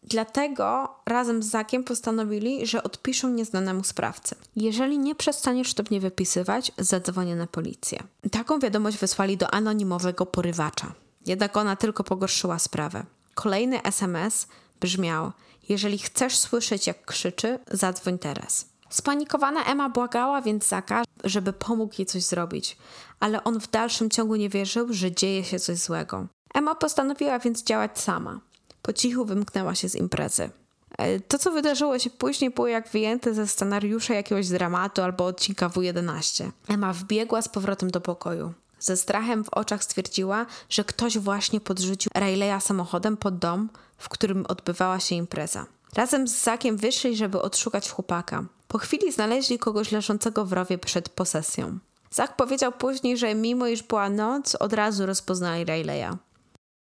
Dlatego 0.04 0.96
razem 1.06 1.44
z 1.44 1.46
Zakiem 1.46 1.84
postanowili, 1.84 2.66
że 2.68 2.84
odpiszą 2.84 3.30
nieznanemu 3.30 3.84
sprawcy. 3.84 4.36
Jeżeli 4.56 5.00
nie 5.00 5.16
przestaniesz 5.16 5.74
to 5.74 5.84
mnie 5.90 6.00
wypisywać, 6.00 6.72
zadzwonię 6.78 7.36
na 7.36 7.48
policję. 7.48 8.04
Taką 8.32 8.60
wiadomość 8.60 8.98
wysłali 8.98 9.38
do 9.38 9.54
anonimowego 9.54 10.26
porywacza. 10.26 10.94
Jednak 11.26 11.58
ona 11.58 11.76
tylko 11.76 12.04
pogorszyła 12.04 12.60
sprawę. 12.60 13.06
Kolejny 13.36 13.84
SMS 13.84 14.48
brzmiał: 14.80 15.32
Jeżeli 15.70 15.98
chcesz 15.98 16.38
słyszeć, 16.38 16.88
jak 16.88 17.06
krzyczy, 17.06 17.60
zadzwoń 17.72 18.20
teraz. 18.20 18.66
Spanikowana 18.90 19.64
Emma 19.64 19.90
błagała 19.90 20.42
więc 20.42 20.68
Zaka, 20.68 21.04
żeby 21.24 21.54
pomógł 21.54 21.94
jej 21.98 22.06
coś 22.06 22.24
zrobić, 22.24 22.78
ale 23.20 23.44
on 23.44 23.60
w 23.60 23.72
dalszym 23.72 24.10
ciągu 24.10 24.36
nie 24.36 24.50
wierzył, 24.50 24.94
że 24.94 25.12
dzieje 25.12 25.44
się 25.44 25.60
coś 25.60 25.78
złego. 25.78 26.28
Emma 26.54 26.76
postanowiła 26.76 27.40
więc 27.40 27.64
działać 27.64 28.00
sama. 28.00 28.40
Po 28.82 28.94
cichu 28.94 29.26
wymknęła 29.26 29.76
się 29.76 29.90
z 29.90 29.96
imprezy. 29.96 30.50
E, 30.98 31.20
to, 31.20 31.40
co 31.40 31.52
wydarzyło 31.52 32.00
się 32.00 32.10
później, 32.10 32.52
było 32.52 32.68
jak 32.68 32.90
wyjęte 32.90 33.34
ze 33.34 33.48
scenariusza 33.48 34.14
jakiegoś 34.14 34.48
dramatu 34.48 35.02
albo 35.02 35.26
odcinka 35.26 35.70
W11. 35.70 36.52
Emma 36.68 36.94
wbiegła 36.94 37.42
z 37.42 37.50
powrotem 37.50 37.92
do 37.92 38.02
pokoju. 38.02 38.54
Ze 38.80 38.98
strachem 38.98 39.44
w 39.44 39.50
oczach 39.50 39.84
stwierdziła, 39.84 40.46
że 40.70 40.84
ktoś 40.84 41.18
właśnie 41.18 41.60
podrzucił 41.60 42.12
Rayleigha 42.16 42.60
samochodem 42.60 43.18
pod 43.18 43.38
dom, 43.38 43.70
w 43.98 44.10
którym 44.10 44.46
odbywała 44.46 45.00
się 45.00 45.16
impreza. 45.16 45.66
Razem 45.94 46.28
z 46.28 46.44
Zakiem 46.44 46.78
wyszli, 46.78 47.16
żeby 47.16 47.42
odszukać 47.42 47.90
chłopaka. 47.90 48.44
Po 48.68 48.78
chwili 48.78 49.12
znaleźli 49.12 49.60
kogoś 49.60 49.92
leżącego 49.92 50.46
w 50.46 50.54
rowie 50.54 50.78
przed 50.78 51.10
posesją. 51.10 51.80
Zak 52.12 52.36
powiedział 52.36 52.72
później, 52.72 53.18
że 53.18 53.36
mimo 53.36 53.68
iż 53.68 53.84
była 53.84 54.10
noc, 54.10 54.56
od 54.56 54.74
razu 54.74 55.06
rozpoznali 55.06 55.66
Rayleigha. 55.66 56.18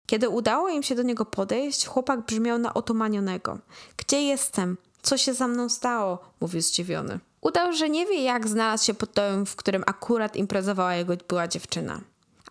Kiedy 0.07 0.29
udało 0.29 0.69
im 0.69 0.83
się 0.83 0.95
do 0.95 1.03
niego 1.03 1.25
podejść, 1.25 1.87
chłopak 1.87 2.21
brzmiał 2.27 2.59
na 2.59 2.75
otomanionego. 2.75 3.59
Gdzie 3.97 4.23
jestem? 4.23 4.77
Co 5.03 5.19
się 5.19 5.35
za 5.35 5.49
mną 5.49 5.69
stało? 5.69 6.19
mówił 6.41 6.61
zdziwiony. 6.61 7.21
Udał, 7.41 7.73
że 7.73 7.89
nie 7.89 8.07
wie, 8.07 8.23
jak 8.23 8.49
znalazł 8.49 8.85
się 8.85 8.95
pod 8.95 9.11
domem, 9.11 9.47
w 9.47 9.57
którym 9.57 9.83
akurat 9.87 10.37
imprezowała 10.37 10.95
jego 10.95 11.13
była 11.29 11.49
dziewczyna. 11.49 12.01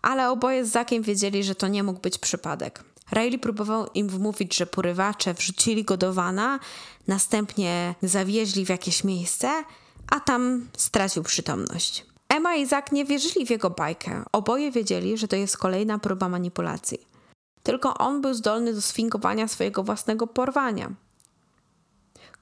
Ale 0.02 0.30
oboje 0.30 0.64
z 0.64 0.70
Zakiem 0.70 1.02
wiedzieli, 1.02 1.44
że 1.44 1.54
to 1.54 1.68
nie 1.68 1.82
mógł 1.82 2.00
być 2.00 2.18
przypadek. 2.18 2.84
Riley 3.12 3.38
próbował 3.38 3.86
im 3.94 4.08
wmówić, 4.08 4.56
że 4.56 4.66
porywacze 4.66 5.34
wrzucili 5.34 5.84
go 5.84 5.96
do 5.96 6.14
wana, 6.14 6.58
następnie 7.06 7.94
zawieźli 8.02 8.66
w 8.66 8.68
jakieś 8.68 9.04
miejsce, 9.04 9.64
a 10.10 10.20
tam 10.20 10.68
stracił 10.76 11.22
przytomność. 11.22 12.06
Emma 12.28 12.54
i 12.56 12.66
Zak 12.66 12.92
nie 12.92 13.04
wierzyli 13.04 13.46
w 13.46 13.50
jego 13.50 13.70
bajkę. 13.70 14.24
Oboje 14.32 14.70
wiedzieli, 14.70 15.18
że 15.18 15.28
to 15.28 15.36
jest 15.36 15.58
kolejna 15.58 15.98
próba 15.98 16.28
manipulacji. 16.28 16.98
Tylko 17.62 17.98
on 17.98 18.20
był 18.20 18.34
zdolny 18.34 18.74
do 18.74 18.82
sfingowania 18.82 19.48
swojego 19.48 19.82
własnego 19.82 20.26
porwania. 20.26 20.90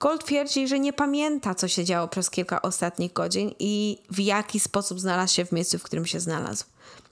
Gold 0.00 0.24
twierdzi, 0.24 0.68
że 0.68 0.80
nie 0.80 0.92
pamięta, 0.92 1.54
co 1.54 1.68
się 1.68 1.84
działo 1.84 2.08
przez 2.08 2.30
kilka 2.30 2.62
ostatnich 2.62 3.12
godzin 3.12 3.50
i 3.58 3.98
w 4.10 4.18
jaki 4.18 4.60
sposób 4.60 5.00
znalazł 5.00 5.34
się 5.34 5.44
w 5.44 5.52
miejscu, 5.52 5.78
w 5.78 5.82
którym 5.82 6.06
się 6.06 6.20
znalazł. 6.20 6.64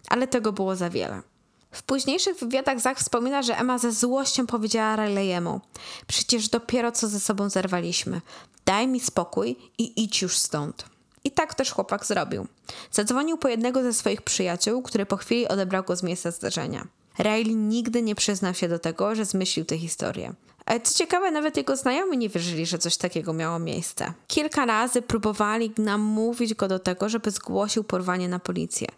Ale 0.08 0.28
tego 0.28 0.52
było 0.52 0.76
za 0.76 0.90
wiele. 0.90 1.22
W 1.72 1.82
późniejszych 1.82 2.36
wywiadach 2.36 2.80
Zach 2.80 2.98
wspomina, 2.98 3.42
że 3.42 3.58
Emma 3.58 3.78
ze 3.78 3.92
złością 3.92 4.46
powiedziała 4.46 4.96
Riley'emu 4.96 5.60
Przecież 6.06 6.48
dopiero 6.48 6.92
co 6.92 7.08
ze 7.08 7.20
sobą 7.20 7.50
zerwaliśmy. 7.50 8.20
Daj 8.64 8.88
mi 8.88 9.00
spokój 9.00 9.56
i 9.78 10.04
idź 10.04 10.22
już 10.22 10.38
stąd. 10.38 10.84
I 11.24 11.30
tak 11.30 11.54
też 11.54 11.72
chłopak 11.72 12.06
zrobił. 12.06 12.46
Zadzwonił 12.90 13.38
po 13.38 13.48
jednego 13.48 13.82
ze 13.82 13.92
swoich 13.92 14.22
przyjaciół, 14.22 14.82
który 14.82 15.06
po 15.06 15.16
chwili 15.16 15.48
odebrał 15.48 15.82
go 15.82 15.96
z 15.96 16.02
miejsca 16.02 16.30
zdarzenia. 16.30 16.86
Riley 17.18 17.56
nigdy 17.56 18.02
nie 18.02 18.14
przyznał 18.14 18.54
się 18.54 18.68
do 18.68 18.78
tego, 18.78 19.14
że 19.14 19.24
zmyślił 19.24 19.64
tę 19.64 19.78
historię. 19.78 20.34
Ale 20.66 20.80
co 20.80 20.94
ciekawe, 20.94 21.30
nawet 21.30 21.56
jego 21.56 21.76
znajomi 21.76 22.18
nie 22.18 22.28
wierzyli, 22.28 22.66
że 22.66 22.78
coś 22.78 22.96
takiego 22.96 23.32
miało 23.32 23.58
miejsce. 23.58 24.12
Kilka 24.26 24.66
razy 24.66 25.02
próbowali 25.02 25.72
namówić 25.78 26.54
go 26.54 26.68
do 26.68 26.78
tego, 26.78 27.08
żeby 27.08 27.30
zgłosił 27.30 27.84
porwanie 27.84 28.28
na 28.28 28.38
policję. 28.38 28.88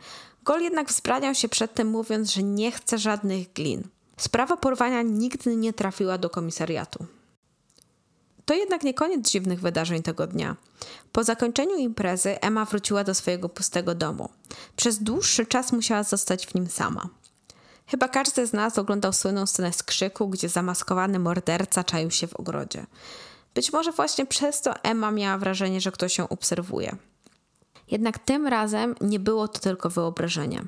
Gol 0.45 0.61
jednak 0.61 0.89
wzbraniał 0.89 1.35
się 1.35 1.49
przedtem, 1.49 1.89
mówiąc, 1.89 2.33
że 2.33 2.43
nie 2.43 2.73
chce 2.73 2.99
żadnych 2.99 3.53
glin. 3.53 3.83
Sprawa 4.17 4.57
porwania 4.57 5.03
nigdy 5.03 5.57
nie 5.57 5.73
trafiła 5.73 6.19
do 6.19 6.31
komisariatu. 6.31 7.07
To 8.45 8.55
jednak 8.55 8.83
nie 8.83 8.95
koniec 8.95 9.31
dziwnych 9.31 9.61
wydarzeń 9.61 10.03
tego 10.03 10.27
dnia. 10.27 10.57
Po 11.13 11.25
zakończeniu 11.25 11.77
imprezy 11.77 12.41
Emma 12.41 12.65
wróciła 12.65 13.05
do 13.05 13.15
swojego 13.15 13.49
pustego 13.49 13.95
domu. 13.95 14.29
Przez 14.77 15.03
dłuższy 15.03 15.47
czas 15.47 15.73
musiała 15.73 16.03
zostać 16.03 16.47
w 16.47 16.55
nim 16.55 16.67
sama. 16.67 17.09
Chyba 17.87 18.09
każdy 18.09 18.47
z 18.47 18.53
nas 18.53 18.79
oglądał 18.79 19.13
słynną 19.13 19.47
scenę 19.47 19.73
z 19.73 19.83
krzyku, 19.83 20.29
gdzie 20.29 20.49
zamaskowany 20.49 21.19
morderca 21.19 21.85
czaił 21.85 22.11
się 22.11 22.27
w 22.27 22.37
ogrodzie. 22.37 22.87
Być 23.55 23.73
może 23.73 23.93
właśnie 23.93 24.27
przez 24.27 24.61
to 24.61 24.83
Emma 24.83 25.11
miała 25.11 25.39
wrażenie, 25.39 25.81
że 25.81 25.93
ktoś 25.93 26.19
ją 26.19 26.29
obserwuje. 26.29 26.97
Jednak 27.91 28.19
tym 28.19 28.47
razem 28.47 28.95
nie 29.01 29.21
było 29.21 29.49
to 29.49 29.61
tylko 29.61 29.91
wyobrażenie. 29.91 30.65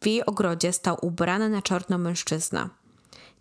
W 0.00 0.06
jej 0.06 0.26
ogrodzie 0.26 0.72
stał 0.72 0.96
ubrany 1.02 1.48
na 1.48 1.62
czarno 1.62 1.98
mężczyzna. 1.98 2.70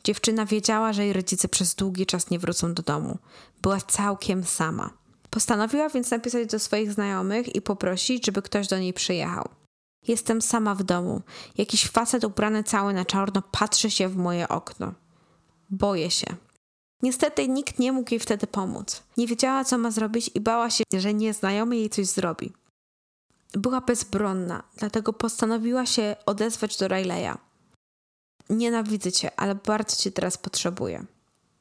Dziewczyna 0.03 0.45
wiedziała, 0.45 0.93
że 0.93 1.03
jej 1.03 1.13
rodzice 1.13 1.47
przez 1.47 1.75
długi 1.75 2.05
czas 2.05 2.29
nie 2.29 2.39
wrócą 2.39 2.73
do 2.73 2.83
domu. 2.83 3.17
Była 3.61 3.81
całkiem 3.81 4.43
sama. 4.43 4.89
Postanowiła 5.29 5.89
więc 5.89 6.11
napisać 6.11 6.47
do 6.47 6.59
swoich 6.59 6.93
znajomych 6.93 7.55
i 7.55 7.61
poprosić, 7.61 8.25
żeby 8.25 8.41
ktoś 8.41 8.67
do 8.67 8.79
niej 8.79 8.93
przyjechał. 8.93 9.49
Jestem 10.07 10.41
sama 10.41 10.75
w 10.75 10.83
domu. 10.83 11.21
Jakiś 11.57 11.87
facet 11.87 12.23
ubrany 12.23 12.63
cały 12.63 12.93
na 12.93 13.05
czarno 13.05 13.41
patrzy 13.51 13.91
się 13.91 14.07
w 14.07 14.17
moje 14.17 14.47
okno. 14.47 14.93
Boję 15.69 16.11
się. 16.11 16.35
Niestety 17.01 17.47
nikt 17.47 17.79
nie 17.79 17.91
mógł 17.91 18.11
jej 18.11 18.19
wtedy 18.19 18.47
pomóc. 18.47 19.03
Nie 19.17 19.27
wiedziała, 19.27 19.63
co 19.63 19.77
ma 19.77 19.91
zrobić 19.91 20.31
i 20.35 20.41
bała 20.41 20.69
się, 20.69 20.83
że 20.93 21.13
nieznajomy 21.13 21.77
jej 21.77 21.89
coś 21.89 22.07
zrobi. 22.07 22.53
Była 23.53 23.81
bezbronna, 23.81 24.63
dlatego 24.77 25.13
postanowiła 25.13 25.85
się 25.85 26.15
odezwać 26.25 26.77
do 26.77 26.87
Riley'a. 26.87 27.37
Nienawidzę 28.49 29.11
cię, 29.11 29.39
ale 29.39 29.55
bardzo 29.55 29.95
cię 29.95 30.11
teraz 30.11 30.37
potrzebuję. 30.37 31.05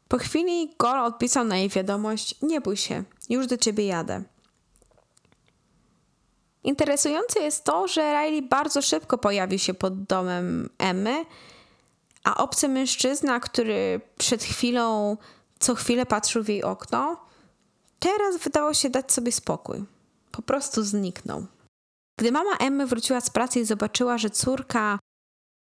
Po 0.08 0.18
chwili 0.18 0.74
Gol 0.78 1.00
odpisał 1.00 1.44
na 1.44 1.56
jej 1.56 1.68
wiadomość: 1.68 2.34
Nie 2.42 2.60
bój 2.60 2.76
się, 2.76 3.04
już 3.28 3.46
do 3.46 3.56
ciebie 3.56 3.86
jadę. 3.86 4.22
Interesujące 6.64 7.40
jest 7.40 7.64
to, 7.64 7.88
że 7.88 8.00
Riley 8.00 8.42
bardzo 8.42 8.82
szybko 8.82 9.18
pojawił 9.18 9.58
się 9.58 9.74
pod 9.74 10.02
domem 10.02 10.70
Emmy, 10.78 11.24
a 12.24 12.36
obcy 12.36 12.68
mężczyzna, 12.68 13.40
który 13.40 14.00
przed 14.18 14.42
chwilą 14.42 15.16
co 15.60 15.74
chwilę 15.74 16.06
patrzył 16.06 16.42
w 16.42 16.48
jej 16.48 16.62
okno, 16.62 17.16
teraz 17.98 18.36
wydawał 18.36 18.74
się 18.74 18.90
dać 18.90 19.12
sobie 19.12 19.32
spokój. 19.32 19.84
Po 20.32 20.42
prostu 20.42 20.82
zniknął. 20.82 21.46
Gdy 22.20 22.32
mama 22.32 22.56
Emmy 22.58 22.86
wróciła 22.86 23.20
z 23.20 23.30
pracy 23.30 23.60
i 23.60 23.64
zobaczyła, 23.64 24.18
że 24.18 24.30
córka 24.30 24.98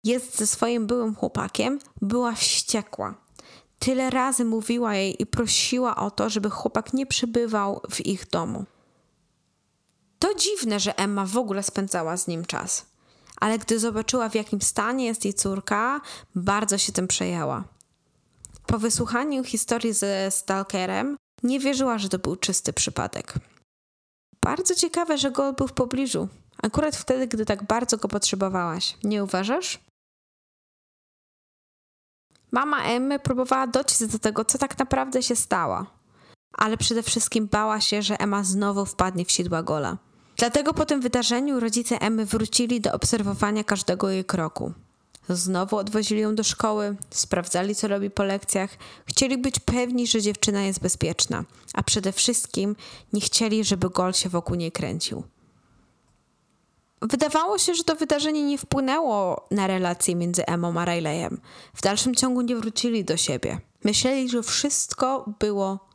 jest 0.04 0.38
ze 0.38 0.48
swoim 0.48 0.88
byłym 0.88 1.16
chłopakiem, 1.16 1.80
była 2.02 2.32
wściekła. 2.32 3.16
Tyle 3.80 4.10
razy 4.10 4.46
mówiła 4.46 4.96
jej 4.96 5.22
i 5.22 5.26
prosiła 5.26 5.96
o 5.96 6.12
to, 6.12 6.30
żeby 6.30 6.50
chłopak 6.50 6.94
nie 6.94 7.06
przybywał 7.06 7.82
w 7.92 8.06
ich 8.06 8.30
domu. 8.30 8.66
To 10.20 10.36
dziwne, 10.36 10.80
że 10.80 11.00
Emma 11.00 11.26
w 11.26 11.38
ogóle 11.38 11.64
spędzała 11.64 12.18
z 12.18 12.28
nim 12.28 12.46
czas. 12.46 12.86
ale 13.42 13.60
gdy 13.60 13.80
zobaczyła 13.80 14.30
w 14.30 14.36
jakim 14.36 14.62
stanie 14.62 15.06
jest 15.06 15.26
jej 15.26 15.34
córka, 15.34 16.02
bardzo 16.36 16.78
się 16.78 16.92
tym 16.92 17.08
przejęła. 17.08 17.64
Po 18.68 18.80
wysłuchaniu 18.80 19.44
historii 19.44 19.94
ze 19.94 20.32
Stalkerem, 20.32 21.18
nie 21.44 21.60
wierzyła, 21.60 21.98
że 21.98 22.10
to 22.10 22.20
był 22.20 22.36
czysty 22.36 22.74
przypadek. 22.74 23.34
Bardzo 24.42 24.76
ciekawe, 24.76 25.18
że 25.18 25.32
Gol 25.32 25.54
był 25.54 25.68
w 25.68 25.74
pobliżu, 25.74 26.28
akurat 26.64 26.96
wtedy, 26.96 27.28
gdy 27.28 27.46
tak 27.46 27.64
bardzo 27.64 27.98
go 27.98 28.08
potrzebowałaś. 28.08 28.98
Nie 29.04 29.24
uważasz? 29.24 29.80
Mama 32.52 32.84
Emmy 32.84 33.20
próbowała 33.20 33.68
dociec 33.68 34.08
do 34.12 34.20
tego, 34.20 34.46
co 34.46 34.58
tak 34.58 34.80
naprawdę 34.80 35.24
się 35.24 35.36
stało, 35.36 35.86
ale 36.54 36.78
przede 36.78 37.04
wszystkim 37.04 37.48
bała 37.48 37.82
się, 37.82 38.02
że 38.02 38.20
Emma 38.20 38.44
znowu 38.44 38.86
wpadnie 38.86 39.26
w 39.26 39.32
sidła 39.32 39.64
Gola. 39.64 39.98
Dlatego 40.38 40.74
po 40.74 40.86
tym 40.86 41.02
wydarzeniu 41.02 41.60
rodzice 41.60 42.02
Emmy 42.02 42.26
wrócili 42.26 42.82
do 42.82 42.92
obserwowania 42.92 43.64
każdego 43.64 44.10
jej 44.10 44.26
kroku. 44.26 44.74
Znowu 45.30 45.78
odwozili 45.78 46.22
ją 46.22 46.36
do 46.36 46.44
szkoły, 46.44 46.96
sprawdzali, 47.10 47.76
co 47.76 47.88
robi 47.88 48.10
po 48.10 48.24
lekcjach, 48.24 48.70
chcieli 49.06 49.38
być 49.38 49.60
pewni, 49.60 50.08
że 50.08 50.22
dziewczyna 50.22 50.62
jest 50.62 50.80
bezpieczna, 50.80 51.44
a 51.74 51.84
przede 51.84 52.12
wszystkim 52.12 52.76
nie 53.14 53.22
chcieli, 53.22 53.64
żeby 53.64 53.90
Gol 53.90 54.14
się 54.14 54.30
wokół 54.30 54.56
niej 54.56 54.72
kręcił. 54.72 55.24
Wydawało 57.02 57.58
się, 57.58 57.76
że 57.76 57.84
to 57.84 57.96
wydarzenie 57.96 58.44
nie 58.44 58.58
wpłynęło 58.58 59.48
na 59.52 59.68
relacje 59.68 60.16
między 60.16 60.46
Emą 60.46 60.80
a 60.80 60.86
Rileyem. 60.86 61.42
W 61.74 61.82
dalszym 61.82 62.16
ciągu 62.16 62.42
nie 62.42 62.56
wrócili 62.56 63.06
do 63.06 63.18
siebie. 63.18 63.60
Myśleli, 63.84 64.30
że 64.30 64.44
wszystko 64.44 65.34
było 65.40 65.88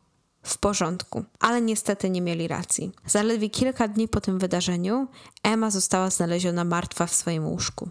w 0.42 0.58
porządku, 0.58 1.24
ale 1.40 1.62
niestety 1.62 2.10
nie 2.10 2.20
mieli 2.20 2.48
racji. 2.48 2.92
Zaledwie 3.06 3.50
kilka 3.50 3.88
dni 3.88 4.08
po 4.08 4.20
tym 4.20 4.38
wydarzeniu 4.38 5.06
Emma 5.42 5.70
została 5.70 6.10
znaleziona 6.10 6.64
martwa 6.64 7.06
w 7.06 7.14
swoim 7.14 7.46
łóżku. 7.46 7.90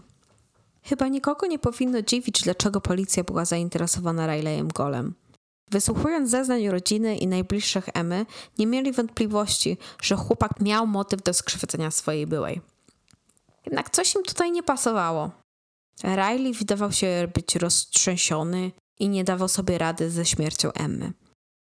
Chyba 0.82 1.08
nikogo 1.08 1.46
nie 1.46 1.58
powinno 1.58 2.02
dziwić, 2.02 2.42
dlaczego 2.42 2.80
policja 2.80 3.24
była 3.24 3.44
zainteresowana 3.44 4.26
Rileyem 4.26 4.68
Golem. 4.68 5.14
Wysłuchując 5.70 6.30
zeznań 6.30 6.68
rodziny 6.68 7.16
i 7.16 7.26
najbliższych 7.26 7.88
Emy, 7.94 8.26
nie 8.58 8.66
mieli 8.66 8.92
wątpliwości, 8.92 9.76
że 10.02 10.16
chłopak 10.16 10.60
miał 10.60 10.86
motyw 10.86 11.22
do 11.22 11.34
skrzywdzenia 11.34 11.90
swojej 11.90 12.26
byłej. 12.26 12.60
Jednak 13.66 13.90
coś 13.90 14.14
im 14.14 14.22
tutaj 14.22 14.52
nie 14.52 14.62
pasowało. 14.62 15.30
Riley 16.04 16.52
wydawał 16.52 16.92
się 16.92 17.28
być 17.34 17.56
roztrzęsiony 17.56 18.72
i 18.98 19.08
nie 19.08 19.24
dawał 19.24 19.48
sobie 19.48 19.78
rady 19.78 20.10
ze 20.10 20.26
śmiercią 20.26 20.72
Emmy. 20.72 21.12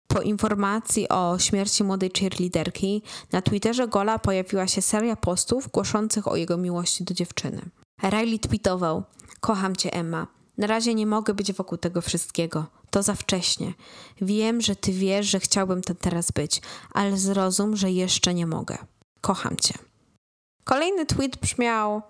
Po 0.09 0.23
informacji 0.23 1.09
o 1.09 1.39
śmierci 1.39 1.85
młodej 1.85 2.11
cheerleaderki, 2.19 3.03
na 3.33 3.43
Twitterze 3.43 3.89
Gola 3.89 4.19
pojawiła 4.19 4.67
się 4.67 4.83
seria 4.83 5.17
postów 5.17 5.71
głoszących 5.71 6.29
o 6.29 6.37
jego 6.37 6.57
miłości 6.57 7.05
do 7.05 7.15
dziewczyny. 7.15 7.71
Riley 8.03 8.39
tweetował: 8.39 9.03
Kocham 9.41 9.77
cię, 9.77 9.93
Emma. 9.93 10.27
Na 10.59 10.67
razie 10.67 10.95
nie 10.95 11.07
mogę 11.07 11.35
być 11.35 11.53
wokół 11.53 11.79
tego 11.79 12.01
wszystkiego. 12.01 12.67
To 12.91 13.03
za 13.03 13.15
wcześnie. 13.15 13.75
Wiem, 14.21 14.61
że 14.61 14.77
ty 14.77 14.93
wiesz, 14.93 15.27
że 15.27 15.41
chciałbym 15.41 15.83
tam 15.83 15.97
teraz 15.97 16.31
być, 16.31 16.63
ale 16.93 17.17
zrozum, 17.17 17.77
że 17.77 17.91
jeszcze 17.91 18.35
nie 18.35 18.47
mogę. 18.47 18.79
Kocham 19.21 19.57
cię. 19.57 19.88
Kolejny 20.69 21.07
tweet 21.07 21.37
brzmiał: 21.37 22.03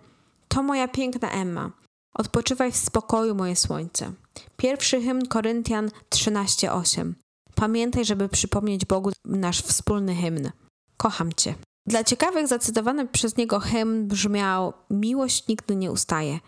To 0.49 0.63
moja 0.63 0.89
piękna 0.89 1.31
Emma. 1.31 1.71
Odpoczywaj 2.15 2.73
w 2.73 2.77
spokoju, 2.77 3.35
moje 3.35 3.57
słońce. 3.57 4.13
Pierwszy 4.57 5.03
hymn 5.03 5.27
Koryntian 5.27 5.91
13:8. 6.11 7.13
Pamiętaj, 7.55 8.05
żeby 8.05 8.29
przypomnieć 8.29 8.85
Bogu 8.85 9.11
nasz 9.25 9.63
wspólny 9.63 10.15
hymn. 10.15 10.51
Kocham 10.97 11.33
cię. 11.33 11.55
Dla 11.87 12.05
ciekawych 12.05 12.49
zacytowany 12.49 13.07
przez 13.07 13.37
niego 13.37 13.61
hymn 13.61 14.09
brzmiał: 14.09 14.73
Miłość 14.91 15.49
nigdy 15.49 15.77
nie 15.77 15.93
ustaje. 15.93 16.41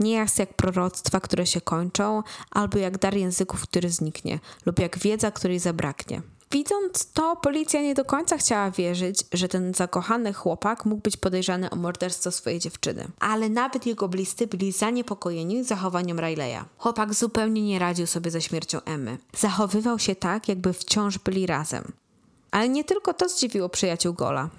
Nie 0.00 0.12
jest 0.12 0.38
jak 0.38 0.54
proroctwa, 0.54 1.20
które 1.20 1.46
się 1.46 1.60
kończą, 1.60 2.22
albo 2.50 2.78
jak 2.78 2.98
dar 2.98 3.16
języków, 3.16 3.62
który 3.62 3.90
zniknie, 3.90 4.38
lub 4.66 4.78
jak 4.78 4.98
wiedza, 4.98 5.30
której 5.30 5.58
zabraknie. 5.58 6.22
Widząc 6.54 7.12
to, 7.12 7.36
policja 7.36 7.82
nie 7.82 7.94
do 7.94 8.04
końca 8.04 8.36
chciała 8.36 8.70
wierzyć, 8.70 9.24
że 9.32 9.48
ten 9.48 9.74
zakochany 9.74 10.32
chłopak 10.32 10.84
mógł 10.84 11.02
być 11.02 11.16
podejrzany 11.16 11.70
o 11.70 11.76
morderstwo 11.76 12.30
swojej 12.30 12.60
dziewczyny. 12.60 13.08
Ale 13.20 13.48
nawet 13.48 13.86
jego 13.86 14.08
bliscy 14.08 14.46
byli 14.46 14.72
zaniepokojeni 14.72 15.64
zachowaniem 15.64 16.20
Rileya. 16.20 16.64
Chłopak 16.78 17.14
zupełnie 17.14 17.62
nie 17.62 17.78
radził 17.78 18.06
sobie 18.06 18.30
ze 18.30 18.40
śmiercią 18.40 18.80
Emmy. 18.84 19.18
Zachowywał 19.36 19.98
się 19.98 20.16
tak, 20.16 20.48
jakby 20.48 20.72
wciąż 20.72 21.18
byli 21.18 21.46
razem. 21.46 21.92
Ale 22.50 22.68
nie 22.68 22.84
tylko 22.84 23.14
to 23.14 23.28
zdziwiło 23.28 23.68
przyjaciół 23.68 24.14
Gola. 24.14 24.50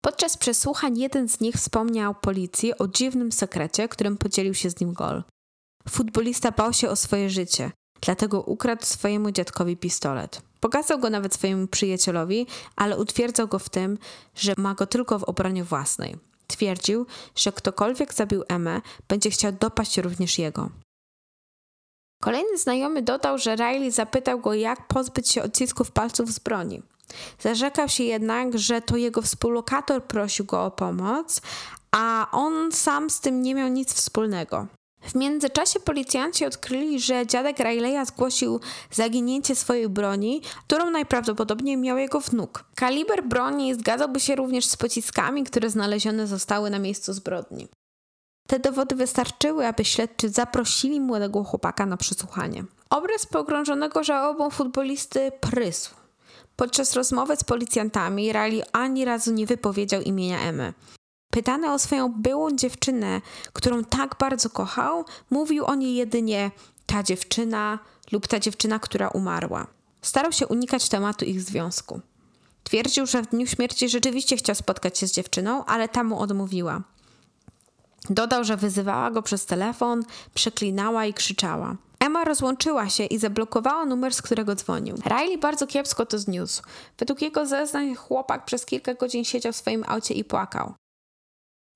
Podczas 0.00 0.36
przesłuchań 0.36 0.98
jeden 0.98 1.28
z 1.28 1.40
nich 1.40 1.54
wspomniał 1.54 2.14
policji 2.14 2.78
o 2.78 2.88
dziwnym 2.88 3.32
sekrecie, 3.32 3.88
którym 3.88 4.16
podzielił 4.16 4.54
się 4.54 4.70
z 4.70 4.80
nim 4.80 4.92
Gol. 4.92 5.22
Futbolista 5.88 6.50
bał 6.50 6.72
się 6.72 6.90
o 6.90 6.96
swoje 6.96 7.30
życie, 7.30 7.70
dlatego 8.00 8.40
ukradł 8.42 8.86
swojemu 8.86 9.30
dziadkowi 9.30 9.76
pistolet. 9.76 10.42
Pokazał 10.60 10.98
go 10.98 11.10
nawet 11.10 11.34
swojemu 11.34 11.66
przyjacielowi, 11.66 12.46
ale 12.76 12.96
utwierdzał 12.96 13.48
go 13.48 13.58
w 13.58 13.68
tym, 13.68 13.98
że 14.34 14.54
ma 14.56 14.74
go 14.74 14.86
tylko 14.86 15.18
w 15.18 15.24
obronie 15.24 15.64
własnej. 15.64 16.16
Twierdził, 16.46 17.06
że 17.34 17.52
ktokolwiek 17.52 18.14
zabił 18.14 18.44
Emę, 18.48 18.80
będzie 19.08 19.30
chciał 19.30 19.52
dopaść 19.52 19.98
również 19.98 20.38
jego. 20.38 20.70
Kolejny 22.22 22.58
znajomy 22.58 23.02
dodał, 23.02 23.38
że 23.38 23.56
Riley 23.56 23.90
zapytał 23.90 24.40
go, 24.40 24.54
jak 24.54 24.86
pozbyć 24.86 25.30
się 25.30 25.42
odcisków 25.42 25.90
palców 25.90 26.30
z 26.30 26.38
broni. 26.38 26.82
Zarzekał 27.40 27.88
się 27.88 28.04
jednak, 28.04 28.58
że 28.58 28.82
to 28.82 28.96
jego 28.96 29.22
współlokator 29.22 30.04
prosił 30.04 30.44
go 30.44 30.64
o 30.64 30.70
pomoc, 30.70 31.40
a 31.90 32.28
on 32.32 32.72
sam 32.72 33.10
z 33.10 33.20
tym 33.20 33.42
nie 33.42 33.54
miał 33.54 33.68
nic 33.68 33.94
wspólnego. 33.94 34.66
W 35.08 35.14
międzyczasie 35.14 35.80
policjanci 35.80 36.46
odkryli, 36.46 37.00
że 37.00 37.26
dziadek 37.26 37.58
Rileya 37.58 38.06
zgłosił 38.06 38.60
zaginięcie 38.90 39.56
swojej 39.56 39.88
broni, 39.88 40.42
którą 40.66 40.90
najprawdopodobniej 40.90 41.76
miał 41.76 41.98
jego 41.98 42.20
wnuk. 42.20 42.64
Kaliber 42.74 43.24
broni 43.24 43.74
zgadzałby 43.74 44.20
się 44.20 44.36
również 44.36 44.66
z 44.66 44.76
pociskami, 44.76 45.44
które 45.44 45.70
znalezione 45.70 46.26
zostały 46.26 46.70
na 46.70 46.78
miejscu 46.78 47.12
zbrodni. 47.12 47.68
Te 48.48 48.58
dowody 48.58 48.96
wystarczyły, 48.96 49.66
aby 49.66 49.84
śledczy 49.84 50.28
zaprosili 50.28 51.00
młodego 51.00 51.44
chłopaka 51.44 51.86
na 51.86 51.96
przesłuchanie. 51.96 52.64
Obraz 52.90 53.26
pogrążonego 53.26 54.04
żałobą 54.04 54.50
futbolisty 54.50 55.32
prysł. 55.40 55.94
Podczas 56.56 56.94
rozmowy 56.94 57.36
z 57.36 57.44
policjantami 57.44 58.32
Riley 58.32 58.62
ani 58.72 59.04
razu 59.04 59.32
nie 59.32 59.46
wypowiedział 59.46 60.02
imienia 60.02 60.40
Emmy. 60.40 60.74
Pytany 61.38 61.72
o 61.72 61.78
swoją 61.78 62.12
byłą 62.12 62.56
dziewczynę, 62.56 63.20
którą 63.52 63.84
tak 63.84 64.16
bardzo 64.20 64.50
kochał, 64.50 65.04
mówił 65.30 65.64
o 65.64 65.74
niej 65.74 65.94
jedynie 65.94 66.50
ta 66.86 67.02
dziewczyna 67.02 67.78
lub 68.12 68.26
ta 68.26 68.40
dziewczyna, 68.40 68.78
która 68.78 69.08
umarła. 69.08 69.66
Starał 70.02 70.32
się 70.32 70.46
unikać 70.46 70.88
tematu 70.88 71.24
ich 71.24 71.42
związku. 71.42 72.00
Twierdził, 72.64 73.06
że 73.06 73.22
w 73.22 73.26
dniu 73.26 73.46
śmierci 73.46 73.88
rzeczywiście 73.88 74.36
chciał 74.36 74.54
spotkać 74.54 74.98
się 74.98 75.06
z 75.06 75.12
dziewczyną, 75.12 75.64
ale 75.64 75.88
ta 75.88 76.04
mu 76.04 76.20
odmówiła. 76.20 76.82
Dodał, 78.10 78.44
że 78.44 78.56
wyzywała 78.56 79.10
go 79.10 79.22
przez 79.22 79.46
telefon, 79.46 80.02
przeklinała 80.34 81.06
i 81.06 81.14
krzyczała. 81.14 81.76
Emma 82.00 82.24
rozłączyła 82.24 82.88
się 82.88 83.04
i 83.04 83.18
zablokowała 83.18 83.84
numer, 83.84 84.14
z 84.14 84.22
którego 84.22 84.54
dzwonił. 84.54 84.96
Riley 85.06 85.38
bardzo 85.38 85.66
kiepsko 85.66 86.06
to 86.06 86.18
zniósł. 86.18 86.62
Według 86.98 87.22
jego 87.22 87.46
zeznań 87.46 87.94
chłopak 87.94 88.44
przez 88.44 88.66
kilka 88.66 88.94
godzin 88.94 89.24
siedział 89.24 89.52
w 89.52 89.56
swoim 89.56 89.84
aucie 89.86 90.14
i 90.14 90.24
płakał. 90.24 90.74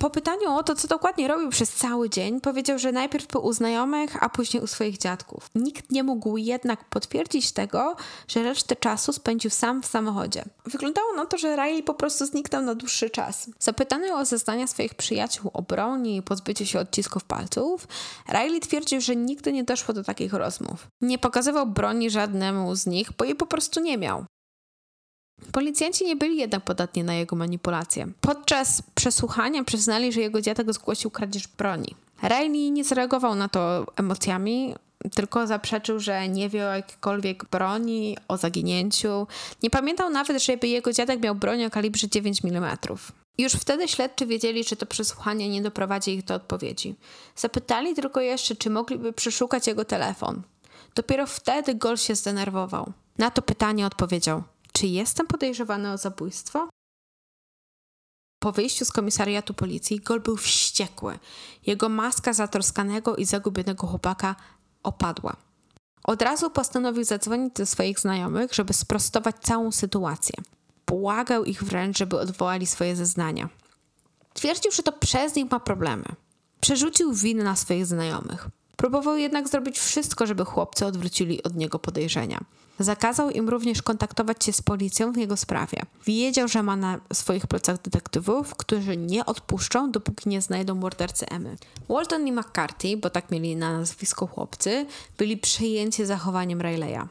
Po 0.03 0.11
pytaniu 0.11 0.51
o 0.51 0.62
to, 0.62 0.75
co 0.75 0.88
dokładnie 0.88 1.29
robił 1.29 1.51
przez 1.51 1.71
cały 1.71 2.11
dzień, 2.11 2.41
powiedział, 2.41 2.79
że 2.79 2.93
najpierw 2.93 3.27
był 3.27 3.45
u 3.45 3.53
znajomych, 3.53 4.23
a 4.23 4.29
później 4.29 4.62
u 4.62 4.67
swoich 4.67 4.99
dziadków. 4.99 5.51
Nikt 5.55 5.91
nie 5.91 6.03
mógł 6.03 6.37
jednak 6.37 6.85
potwierdzić 6.85 7.53
tego, 7.53 7.97
że 8.29 8.43
resztę 8.43 8.77
czasu 8.77 9.12
spędził 9.12 9.51
sam 9.51 9.83
w 9.83 9.87
samochodzie. 9.87 10.45
Wyglądało 10.67 11.12
na 11.17 11.27
to, 11.27 11.38
że 11.38 11.57
Riley 11.57 11.83
po 11.83 11.95
prostu 11.95 12.27
zniknął 12.27 12.62
na 12.62 12.75
dłuższy 12.75 13.11
czas. 13.11 13.51
Zapytany 13.59 14.15
o 14.15 14.25
zeznania 14.25 14.67
swoich 14.67 14.95
przyjaciół 14.95 15.51
o 15.55 15.62
broni 15.62 16.17
i 16.17 16.23
pozbycie 16.23 16.67
się 16.67 16.81
odcisków 16.81 17.25
palców, 17.25 17.88
Riley 18.29 18.61
twierdził, 18.61 19.01
że 19.01 19.17
nigdy 19.17 19.53
nie 19.53 19.65
doszło 19.65 19.95
do 19.95 20.05
takich 20.05 20.33
rozmów. 20.33 20.87
Nie 21.01 21.19
pokazywał 21.19 21.67
broni 21.67 22.11
żadnemu 22.11 22.75
z 22.75 22.87
nich, 22.87 23.12
bo 23.19 23.25
jej 23.25 23.35
po 23.35 23.47
prostu 23.47 23.81
nie 23.81 23.99
miał. 23.99 24.25
Policjanci 25.52 26.05
nie 26.05 26.16
byli 26.16 26.37
jednak 26.37 26.64
podatni 26.64 27.05
na 27.05 27.14
jego 27.14 27.37
manipulacje. 27.37 28.09
Podczas 28.20 28.83
przesłuchania 28.94 29.64
przyznali, 29.64 30.12
że 30.12 30.20
jego 30.20 30.40
dziadek 30.40 30.72
zgłosił 30.72 31.11
kradzież 31.11 31.48
broni. 31.48 31.94
Riley 32.22 32.70
nie 32.70 32.85
zareagował 32.85 33.35
na 33.35 33.48
to 33.48 33.87
emocjami, 33.96 34.74
tylko 35.14 35.46
zaprzeczył, 35.46 36.00
że 36.00 36.28
nie 36.28 36.48
wie 36.48 36.68
o 36.68 36.74
jakiejkolwiek 36.74 37.44
broni, 37.44 38.16
o 38.28 38.37
zaginięciu. 38.37 39.26
Nie 39.62 39.70
pamiętał 39.70 40.11
nawet, 40.11 40.42
żeby 40.42 40.68
jego 40.68 40.92
dziadek 40.92 41.22
miał 41.22 41.35
broń 41.35 41.64
o 41.64 41.70
kalibrze 41.70 42.09
9 42.09 42.44
mm. 42.44 42.76
Już 43.38 43.52
wtedy 43.52 43.88
śledczy 43.88 44.26
wiedzieli, 44.26 44.64
że 44.64 44.76
to 44.76 44.87
przesłuchanie 44.87 45.48
nie 45.48 45.62
doprowadzi 45.62 46.11
ich 46.11 46.24
do 46.24 46.35
odpowiedzi. 46.35 46.94
Zapytali 47.37 47.94
tylko 47.94 48.20
jeszcze, 48.20 48.57
czy 48.57 48.70
mogliby 48.70 49.12
przeszukać 49.12 49.66
jego 49.66 49.85
telefon. 49.85 50.42
Dopiero 50.94 51.26
wtedy 51.26 51.74
Gol 51.74 51.96
się 51.96 52.14
zdenerwował. 52.14 52.92
Na 53.18 53.31
to 53.31 53.42
pytanie 53.42 53.87
odpowiedział: 53.87 54.42
czy 54.72 54.87
jestem 54.87 55.26
podejrzewany 55.26 55.92
o 55.92 55.98
zabójstwo? 55.98 56.68
Po 58.42 58.52
wyjściu 58.52 58.85
z 58.85 58.92
komisariatu 58.92 59.54
policji, 59.54 60.00
Gol 60.00 60.20
był 60.20 60.37
wściekły. 60.37 61.18
Jego 61.66 61.88
maska 61.88 62.32
zatroskanego 62.32 63.16
i 63.16 63.24
zagubionego 63.24 63.87
chłopaka 63.87 64.37
opadła. 64.82 65.37
Od 66.04 66.22
razu 66.22 66.50
postanowił 66.50 67.04
zadzwonić 67.04 67.54
do 67.54 67.66
swoich 67.66 68.00
znajomych, 68.00 68.54
żeby 68.54 68.72
sprostować 68.72 69.37
całą 69.42 69.72
sytuację. 69.72 70.35
Błagał 70.87 71.44
ich 71.44 71.64
wręcz, 71.64 71.98
żeby 71.98 72.18
odwołali 72.18 72.66
swoje 72.66 72.96
zeznania. 72.96 73.48
Twierdził, 74.35 74.72
że 74.72 74.82
to 74.82 74.92
przez 74.92 75.35
nich 75.35 75.50
ma 75.50 75.61
problemy. 75.61 76.04
Przerzucił 76.61 77.12
winę 77.14 77.44
na 77.44 77.56
swoich 77.56 77.87
znajomych. 77.87 78.48
Próbował 78.76 79.16
jednak 79.16 79.48
zrobić 79.48 79.78
wszystko, 79.78 80.26
żeby 80.26 80.44
chłopcy 80.44 80.87
odwrócili 80.87 81.42
od 81.42 81.56
niego 81.56 81.78
podejrzenia. 81.78 82.44
Zakazał 82.78 83.30
im 83.30 83.48
również 83.48 83.82
kontaktować 83.82 84.44
się 84.44 84.52
z 84.52 84.62
policją 84.62 85.12
w 85.12 85.16
jego 85.16 85.37
sprawie. 85.37 85.82
Wiedział, 86.06 86.48
że 86.48 86.62
ma 86.62 86.76
na 86.76 87.00
swoich 87.12 87.46
plecach 87.46 87.82
detektywów, 87.82 88.54
którzy 88.54 88.96
nie 88.96 89.26
odpuszczą, 89.26 89.90
dopóki 89.90 90.28
nie 90.28 90.42
znajdą 90.42 90.74
mordercy 90.74 91.26
Emmy. 91.28 91.56
Walton 91.88 92.26
i 92.26 92.32
McCarthy, 92.32 92.96
bo 92.96 93.11
tak 93.11 93.30
mieli 93.30 93.56
na 93.56 93.78
nazwisko 93.78 94.26
chłopcy, 94.26 94.87
byli 95.18 95.37
przejęci 95.37 96.04
zachowaniem 96.04 96.61
Rileya. 96.61 97.08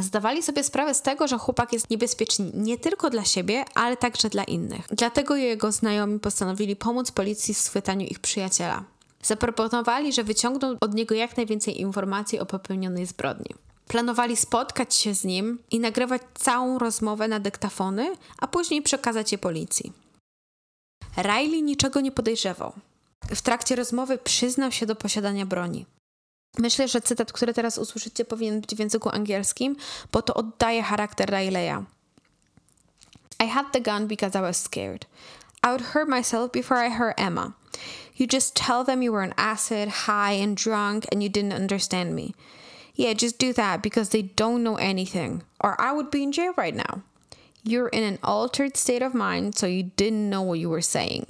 Zdawali 0.00 0.42
sobie 0.42 0.64
sprawę 0.64 0.94
z 0.94 1.02
tego, 1.02 1.28
że 1.28 1.38
chłopak 1.38 1.72
jest 1.72 1.90
niebezpieczny 1.90 2.50
nie 2.54 2.78
tylko 2.78 3.10
dla 3.10 3.24
siebie, 3.24 3.64
ale 3.74 3.96
także 3.96 4.28
dla 4.28 4.44
innych. 4.44 4.86
Dlatego 4.90 5.36
jego 5.36 5.72
znajomi 5.72 6.18
postanowili 6.18 6.76
pomóc 6.76 7.10
policji 7.10 7.54
w 7.54 7.58
schwytaniu 7.58 8.06
ich 8.06 8.18
przyjaciela. 8.18 8.84
Zaproponowali, 9.22 10.12
że 10.12 10.24
wyciągną 10.24 10.76
od 10.80 10.94
niego 10.94 11.14
jak 11.14 11.36
najwięcej 11.36 11.80
informacji 11.80 12.40
o 12.40 12.46
popełnionej 12.46 13.06
zbrodni. 13.06 13.54
Planowali 13.92 14.36
spotkać 14.36 14.94
się 14.94 15.14
z 15.14 15.24
nim 15.24 15.58
i 15.70 15.80
nagrywać 15.80 16.22
całą 16.34 16.78
rozmowę 16.78 17.28
na 17.28 17.40
dyktafony, 17.40 18.16
a 18.38 18.46
później 18.46 18.82
przekazać 18.82 19.32
je 19.32 19.38
policji. 19.38 19.92
Riley 21.16 21.62
niczego 21.62 22.00
nie 22.00 22.12
podejrzewał. 22.12 22.72
W 23.34 23.42
trakcie 23.42 23.76
rozmowy 23.76 24.18
przyznał 24.18 24.72
się 24.72 24.86
do 24.86 24.96
posiadania 24.96 25.46
broni. 25.46 25.86
Myślę, 26.58 26.88
że 26.88 27.00
cytat, 27.00 27.32
który 27.32 27.54
teraz 27.54 27.78
usłyszycie, 27.78 28.24
powinien 28.24 28.60
być 28.60 28.74
w 28.74 28.78
języku 28.78 29.08
angielskim, 29.08 29.76
bo 30.12 30.22
to 30.22 30.34
oddaje 30.34 30.82
charakter 30.82 31.30
Rileya. 31.30 31.84
I 33.44 33.48
had 33.48 33.72
the 33.72 33.80
gun 33.80 34.06
because 34.06 34.38
I 34.38 34.42
was 34.42 34.62
scared. 34.62 35.06
I 35.66 35.68
would 35.68 35.82
hurt 35.82 36.08
myself 36.08 36.52
before 36.52 36.86
I 36.86 36.90
hurt 36.90 37.20
Emma. 37.20 37.52
You 38.18 38.26
just 38.32 38.54
tell 38.66 38.84
them 38.84 39.02
you 39.02 39.12
were 39.12 39.24
on 39.24 39.34
acid, 39.36 39.88
high, 39.88 40.42
and 40.44 40.56
drunk, 40.64 41.04
and 41.12 41.22
you 41.22 41.28
didn't 41.28 41.60
understand 41.62 42.14
me. 42.14 42.34
Yeah, 42.98 43.14
just 43.14 43.38
do 43.38 43.54
that 43.54 43.82
because 43.82 44.10
they 44.10 44.22
don't 44.22 44.62
know 44.62 44.76
anything, 44.76 45.42
or 45.58 45.76
I 45.80 45.92
would 45.92 46.10
be 46.10 46.22
in 46.22 46.32
jail 46.32 46.52
right 46.56 46.76
now. 46.76 47.00
You're 47.64 47.88
in 47.88 48.04
an 48.04 48.18
altered 48.22 48.76
state 48.76 49.06
of 49.06 49.14
mind, 49.14 49.58
so 49.58 49.66
you 49.66 49.84
didn't 49.96 50.28
know 50.30 50.42
what 50.42 50.58
you 50.58 50.70
were 50.70 50.82
saying. 50.82 51.26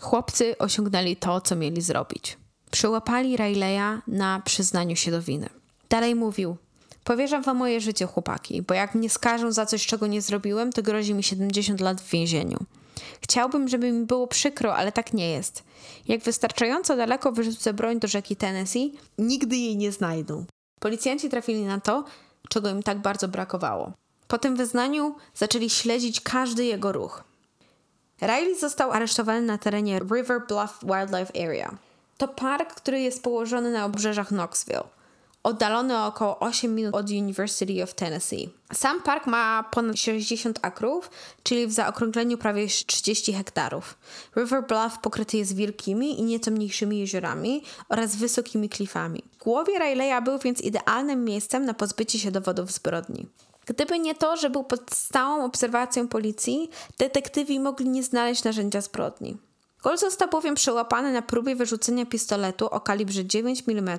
Chłopcy 0.00 0.58
osiągnęli 0.58 1.16
to, 1.16 1.40
co 1.40 1.56
mieli 1.56 1.82
zrobić. 1.82 2.36
Przyłapali 2.70 3.36
Rileya 3.36 4.02
na 4.06 4.40
przyznaniu 4.44 4.96
się 4.96 5.10
do 5.10 5.22
winy. 5.22 5.48
Dalej 5.88 6.14
mówił: 6.14 6.56
Powierzam 7.04 7.42
wam 7.42 7.56
moje 7.56 7.80
życie, 7.80 8.06
chłopaki, 8.06 8.62
bo 8.62 8.74
jak 8.74 8.94
mnie 8.94 9.10
skażą 9.10 9.52
za 9.52 9.66
coś, 9.66 9.86
czego 9.86 10.06
nie 10.06 10.22
zrobiłem, 10.22 10.72
to 10.72 10.82
grozi 10.82 11.14
mi 11.14 11.22
70 11.22 11.80
lat 11.80 12.00
w 12.00 12.10
więzieniu. 12.10 12.58
Chciałbym, 13.20 13.68
żeby 13.68 13.92
mi 13.92 14.06
było 14.06 14.26
przykro, 14.26 14.76
ale 14.76 14.92
tak 14.92 15.12
nie 15.12 15.30
jest. 15.30 15.64
Jak 16.08 16.20
wystarczająco 16.20 16.96
daleko 16.96 17.32
wyrzucę 17.32 17.74
broń 17.74 18.00
do 18.00 18.08
rzeki 18.08 18.36
Tennessee, 18.36 18.92
nigdy 19.18 19.56
jej 19.56 19.76
nie 19.76 19.92
znajdą. 19.92 20.44
Policjanci 20.80 21.30
trafili 21.30 21.64
na 21.64 21.80
to, 21.80 22.04
czego 22.48 22.70
im 22.70 22.82
tak 22.82 22.98
bardzo 22.98 23.28
brakowało. 23.28 23.92
Po 24.28 24.38
tym 24.38 24.56
wyznaniu 24.56 25.14
zaczęli 25.34 25.70
śledzić 25.70 26.20
każdy 26.20 26.64
jego 26.64 26.92
ruch. 26.92 27.24
Riley 28.22 28.58
został 28.58 28.92
aresztowany 28.92 29.42
na 29.42 29.58
terenie 29.58 29.98
River 29.98 30.40
Bluff 30.48 30.78
Wildlife 30.82 31.46
Area. 31.46 31.78
To 32.18 32.28
park, 32.28 32.74
który 32.74 33.00
jest 33.00 33.22
położony 33.22 33.72
na 33.72 33.84
obrzeżach 33.84 34.28
Knoxville, 34.28 34.84
oddalony 35.46 35.98
o 35.98 36.06
około 36.06 36.38
8 36.38 36.74
minut 36.74 36.94
od 36.94 37.10
University 37.10 37.82
of 37.82 37.94
Tennessee. 37.94 38.50
Sam 38.72 39.02
park 39.02 39.26
ma 39.26 39.64
ponad 39.70 39.96
60 39.96 40.58
akrów, 40.62 41.10
czyli 41.42 41.66
w 41.66 41.72
zaokrągleniu 41.72 42.38
prawie 42.38 42.66
30 42.66 43.32
hektarów. 43.32 43.98
River 44.36 44.66
Bluff 44.66 44.98
pokryty 44.98 45.36
jest 45.36 45.56
wielkimi 45.56 46.20
i 46.20 46.22
nieco 46.22 46.50
mniejszymi 46.50 46.98
jeziorami 46.98 47.62
oraz 47.88 48.16
wysokimi 48.16 48.68
klifami. 48.68 49.22
W 49.32 49.44
głowie 49.44 49.78
Rileya 49.78 50.22
był 50.24 50.38
więc 50.38 50.60
idealnym 50.60 51.24
miejscem 51.24 51.64
na 51.64 51.74
pozbycie 51.74 52.18
się 52.18 52.30
dowodów 52.30 52.72
zbrodni. 52.72 53.26
Gdyby 53.66 53.98
nie 53.98 54.14
to, 54.14 54.36
że 54.36 54.50
był 54.50 54.64
pod 54.64 54.90
stałą 54.90 55.44
obserwacją 55.44 56.08
policji, 56.08 56.70
detektywi 56.98 57.60
mogli 57.60 57.88
nie 57.88 58.02
znaleźć 58.02 58.44
narzędzia 58.44 58.80
zbrodni. 58.80 59.36
Gol 59.86 59.98
został 59.98 60.28
bowiem 60.28 60.54
przełapany 60.54 61.12
na 61.12 61.22
próbie 61.22 61.56
wyrzucenia 61.56 62.06
pistoletu 62.06 62.66
o 62.66 62.80
kalibrze 62.80 63.24
9 63.24 63.62
mm 63.66 63.98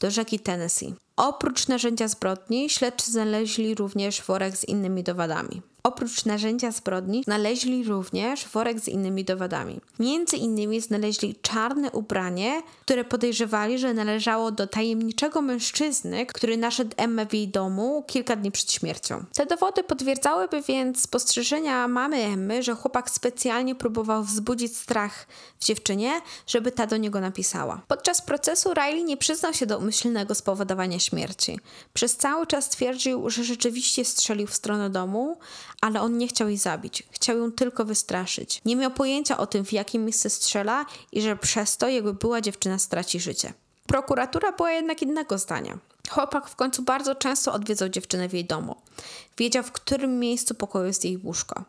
do 0.00 0.10
rzeki 0.10 0.40
Tennessee. 0.40 0.94
Oprócz 1.16 1.68
narzędzia 1.68 2.08
zbrodni, 2.08 2.70
śledczy 2.70 3.10
znaleźli 3.10 3.74
również 3.74 4.22
worek 4.22 4.56
z 4.56 4.64
innymi 4.64 5.02
dowodami. 5.02 5.62
Oprócz 5.86 6.24
narzędzia 6.24 6.70
zbrodni 6.70 7.22
znaleźli 7.24 7.84
również 7.84 8.48
worek 8.48 8.80
z 8.80 8.88
innymi 8.88 9.24
dowodami. 9.24 9.80
Między 9.98 10.36
innymi 10.36 10.80
znaleźli 10.80 11.34
czarne 11.42 11.90
ubranie, 11.90 12.62
które 12.80 13.04
podejrzewali, 13.04 13.78
że 13.78 13.94
należało 13.94 14.50
do 14.50 14.66
tajemniczego 14.66 15.42
mężczyzny, 15.42 16.26
który 16.26 16.56
naszedł 16.56 16.90
Emmę 16.96 17.26
w 17.26 17.34
jej 17.34 17.48
domu 17.48 18.04
kilka 18.06 18.36
dni 18.36 18.50
przed 18.50 18.72
śmiercią. 18.72 19.24
Te 19.34 19.46
dowody 19.46 19.82
potwierdzałyby 19.84 20.62
więc 20.62 21.02
spostrzeżenia 21.02 21.88
mamy 21.88 22.16
Emmy, 22.16 22.62
że 22.62 22.74
chłopak 22.74 23.10
specjalnie 23.10 23.74
próbował 23.74 24.22
wzbudzić 24.22 24.76
strach 24.76 25.26
w 25.60 25.64
dziewczynie, 25.64 26.20
żeby 26.46 26.72
ta 26.72 26.86
do 26.86 26.96
niego 26.96 27.20
napisała. 27.20 27.80
Podczas 27.88 28.22
procesu 28.22 28.74
Riley 28.74 29.04
nie 29.04 29.16
przyznał 29.16 29.54
się 29.54 29.66
do 29.66 29.78
umyślnego 29.78 30.34
spowodowania 30.34 31.00
śmierci. 31.06 31.60
Przez 31.94 32.16
cały 32.16 32.46
czas 32.46 32.68
twierdził, 32.68 33.30
że 33.30 33.44
rzeczywiście 33.44 34.04
strzelił 34.04 34.46
w 34.46 34.54
stronę 34.54 34.90
domu, 34.90 35.38
ale 35.80 36.00
on 36.00 36.18
nie 36.18 36.28
chciał 36.28 36.48
jej 36.48 36.58
zabić. 36.58 37.02
Chciał 37.10 37.38
ją 37.38 37.52
tylko 37.52 37.84
wystraszyć. 37.84 38.60
Nie 38.64 38.76
miał 38.76 38.90
pojęcia 38.90 39.38
o 39.38 39.46
tym, 39.46 39.64
w 39.64 39.72
jakim 39.72 40.04
miejsce 40.04 40.30
strzela 40.30 40.86
i 41.12 41.22
że 41.22 41.36
przez 41.36 41.76
to 41.76 41.88
jego 41.88 42.14
była 42.14 42.40
dziewczyna 42.40 42.78
straci 42.78 43.20
życie. 43.20 43.52
Prokuratura 43.86 44.52
była 44.52 44.72
jednak 44.72 45.02
innego 45.02 45.38
zdania. 45.38 45.78
Chłopak 46.10 46.48
w 46.48 46.56
końcu 46.56 46.82
bardzo 46.82 47.14
często 47.14 47.52
odwiedzał 47.52 47.88
dziewczynę 47.88 48.28
w 48.28 48.34
jej 48.34 48.44
domu. 48.44 48.76
Wiedział, 49.38 49.62
w 49.62 49.72
którym 49.72 50.18
miejscu 50.18 50.54
pokoju 50.54 50.86
jest 50.86 51.04
jej 51.04 51.18
łóżko. 51.24 51.64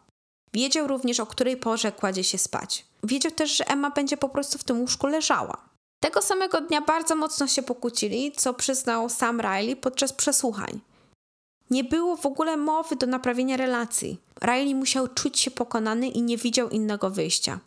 Wiedział 0.54 0.88
również, 0.88 1.20
o 1.20 1.26
której 1.26 1.58
porze 1.58 1.92
kładzie 1.92 2.24
się 2.24 2.38
spać. 2.38 2.86
Wiedział 3.04 3.32
też, 3.32 3.58
że 3.58 3.68
Emma 3.68 3.90
będzie 3.90 4.18
po 4.18 4.30
prostu 4.30 4.58
w 4.58 4.64
tym 4.64 4.80
łóżku 4.82 5.08
leżała. 5.08 5.67
Tego 6.00 6.22
samego 6.22 6.62
dnia 6.62 6.82
bardzo 6.82 7.16
mocno 7.16 7.48
się 7.48 7.64
pokłócili, 7.64 8.32
co 8.32 8.54
przyznał 8.54 9.10
sam 9.10 9.42
Riley 9.42 9.76
podczas 9.76 10.14
przesłuchań. 10.14 10.80
Nie 11.70 11.84
było 11.84 12.18
w 12.18 12.26
ogóle 12.26 12.58
mowy 12.58 12.96
do 12.96 13.08
naprawienia 13.08 13.58
relacji. 13.58 14.20
Riley 14.42 14.76
musiał 14.76 15.08
czuć 15.08 15.40
się 15.40 15.52
pokonany 15.52 16.08
i 16.08 16.22
nie 16.22 16.38
widział 16.38 16.70
innego 16.70 17.10
wyjścia. 17.10 17.60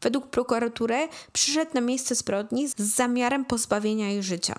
Według 0.00 0.26
prokuratury 0.26 1.08
przyszedł 1.32 1.70
na 1.74 1.80
miejsce 1.80 2.14
zbrodni 2.14 2.68
z 2.68 2.74
zamiarem 2.78 3.44
pozbawienia 3.44 4.10
jej 4.10 4.22
życia. 4.22 4.54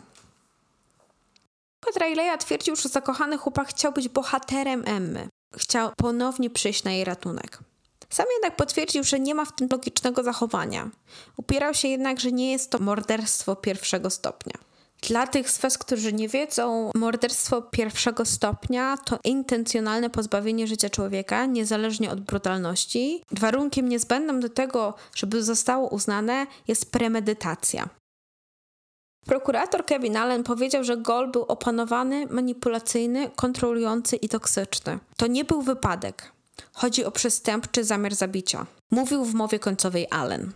Kod 1.80 1.96
Rileya 1.98 2.38
twierdził, 2.38 2.76
że 2.76 2.90
zakochany 2.90 3.38
chłopak 3.38 3.68
chciał 3.68 3.92
być 3.92 4.10
bohaterem 4.10 4.84
Emmy. 4.86 5.28
Chciał 5.56 5.92
ponownie 5.98 6.50
przyjść 6.50 6.84
na 6.84 6.92
jej 6.92 7.04
ratunek. 7.04 7.60
Sam 8.10 8.26
jednak 8.34 8.56
potwierdził, 8.56 9.04
że 9.04 9.20
nie 9.20 9.36
ma 9.36 9.46
w 9.46 9.56
tym 9.56 9.68
logicznego 9.72 10.24
zachowania. 10.24 10.90
Upierał 11.38 11.74
się 11.74 11.88
jednak, 11.88 12.20
że 12.20 12.32
nie 12.32 12.52
jest 12.52 12.72
to 12.72 12.80
morderstwo 12.80 13.56
pierwszego 13.56 14.10
stopnia. 14.10 14.54
Dla 15.02 15.28
tych 15.28 15.52
z 15.52 15.58
Was, 15.58 15.78
którzy 15.78 16.14
nie 16.14 16.30
wiedzą, 16.30 16.92
morderstwo 16.96 17.62
pierwszego 17.62 18.26
stopnia 18.26 18.98
to 18.98 19.20
intencjonalne 19.24 20.10
pozbawienie 20.10 20.68
życia 20.68 20.90
człowieka, 20.90 21.46
niezależnie 21.46 22.12
od 22.12 22.22
brutalności. 22.22 23.24
Warunkiem 23.32 23.90
niezbędnym 23.90 24.40
do 24.40 24.50
tego, 24.50 24.94
żeby 25.16 25.44
zostało 25.44 25.90
uznane, 25.90 26.48
jest 26.68 26.92
premedytacja. 26.92 27.90
Prokurator 29.26 29.86
Kevin 29.86 30.18
Allen 30.18 30.44
powiedział, 30.44 30.84
że 30.84 30.98
Gol 30.98 31.32
był 31.32 31.44
opanowany, 31.44 32.28
manipulacyjny, 32.28 33.30
kontrolujący 33.36 34.16
i 34.16 34.30
toksyczny. 34.30 35.00
To 35.18 35.28
nie 35.28 35.46
był 35.46 35.62
wypadek. 35.62 36.32
Chodzi 36.74 37.06
o 37.06 37.12
przestępczy 37.12 37.84
zamiar 37.84 38.16
zabicia. 38.16 38.66
Mówił 38.92 39.26
w 39.26 39.34
mowie 39.34 39.60
końcowej 39.60 40.08
Allen. 40.12 40.52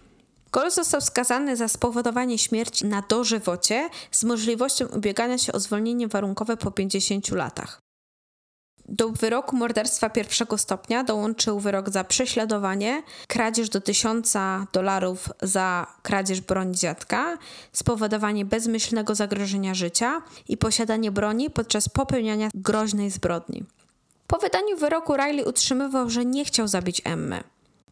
Gol 0.51 0.71
został 0.71 1.01
skazany 1.01 1.57
za 1.57 1.67
spowodowanie 1.67 2.37
śmierci 2.37 2.85
na 2.85 3.03
dożywocie 3.09 3.89
z 4.11 4.23
możliwością 4.23 4.85
ubiegania 4.85 5.37
się 5.37 5.53
o 5.53 5.59
zwolnienie 5.59 6.07
warunkowe 6.07 6.57
po 6.57 6.71
50 6.71 7.31
latach. 7.31 7.79
Do 8.85 9.09
wyroku 9.09 9.55
morderstwa 9.55 10.09
pierwszego 10.09 10.57
stopnia 10.57 11.03
dołączył 11.03 11.59
wyrok 11.59 11.89
za 11.89 12.03
prześladowanie, 12.03 13.03
kradzież 13.27 13.69
do 13.69 13.81
1000 13.81 14.33
dolarów 14.73 15.29
za 15.41 15.87
kradzież 16.01 16.41
broni 16.41 16.75
dziadka, 16.75 17.37
spowodowanie 17.73 18.45
bezmyślnego 18.45 19.15
zagrożenia 19.15 19.73
życia 19.73 20.21
i 20.47 20.57
posiadanie 20.57 21.11
broni 21.11 21.49
podczas 21.49 21.89
popełniania 21.89 22.49
groźnej 22.53 23.09
zbrodni. 23.09 23.63
Po 24.33 24.39
wydaniu 24.39 24.77
wyroku 24.77 25.13
Riley 25.13 25.43
utrzymywał, 25.43 26.09
że 26.09 26.25
nie 26.25 26.45
chciał 26.45 26.67
zabić 26.67 27.01
Emmy. 27.05 27.43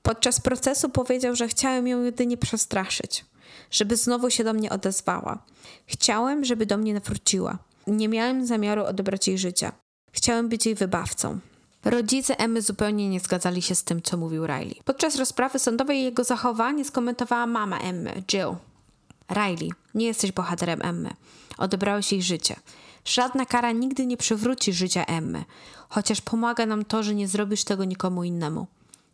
Podczas 0.01 0.39
procesu 0.39 0.89
powiedział, 0.89 1.35
że 1.35 1.47
chciałem 1.47 1.87
ją 1.87 2.03
jedynie 2.03 2.37
przestraszyć, 2.37 3.25
żeby 3.71 3.97
znowu 3.97 4.29
się 4.29 4.43
do 4.43 4.53
mnie 4.53 4.69
odezwała. 4.69 5.43
Chciałem, 5.85 6.45
żeby 6.45 6.65
do 6.65 6.77
mnie 6.77 6.93
nawróciła. 6.93 7.57
Nie 7.87 8.07
miałem 8.07 8.45
zamiaru 8.45 8.83
odebrać 8.85 9.27
jej 9.27 9.37
życia. 9.37 9.71
Chciałem 10.11 10.49
być 10.49 10.65
jej 10.65 10.75
wybawcą. 10.75 11.39
Rodzice 11.85 12.39
Emmy 12.39 12.61
zupełnie 12.61 13.09
nie 13.09 13.19
zgadzali 13.19 13.61
się 13.61 13.75
z 13.75 13.83
tym, 13.83 14.01
co 14.01 14.17
mówił 14.17 14.45
Riley. 14.45 14.81
Podczas 14.85 15.15
rozprawy 15.15 15.59
sądowej 15.59 16.03
jego 16.03 16.23
zachowanie 16.23 16.85
skomentowała 16.85 17.47
mama 17.47 17.79
Emmy, 17.79 18.23
Jill. 18.27 18.55
Riley, 19.31 19.71
nie 19.95 20.05
jesteś 20.05 20.31
bohaterem 20.31 20.81
Emmy. 20.81 21.09
Odebrałeś 21.57 22.11
jej 22.11 22.21
życie. 22.21 22.55
Żadna 23.05 23.45
kara 23.45 23.71
nigdy 23.71 24.05
nie 24.05 24.17
przywróci 24.17 24.73
życia 24.73 25.05
Emmy, 25.05 25.45
chociaż 25.89 26.21
pomaga 26.21 26.65
nam 26.65 26.85
to, 26.85 27.03
że 27.03 27.15
nie 27.15 27.27
zrobisz 27.27 27.63
tego 27.63 27.85
nikomu 27.85 28.23
innemu. 28.23 28.67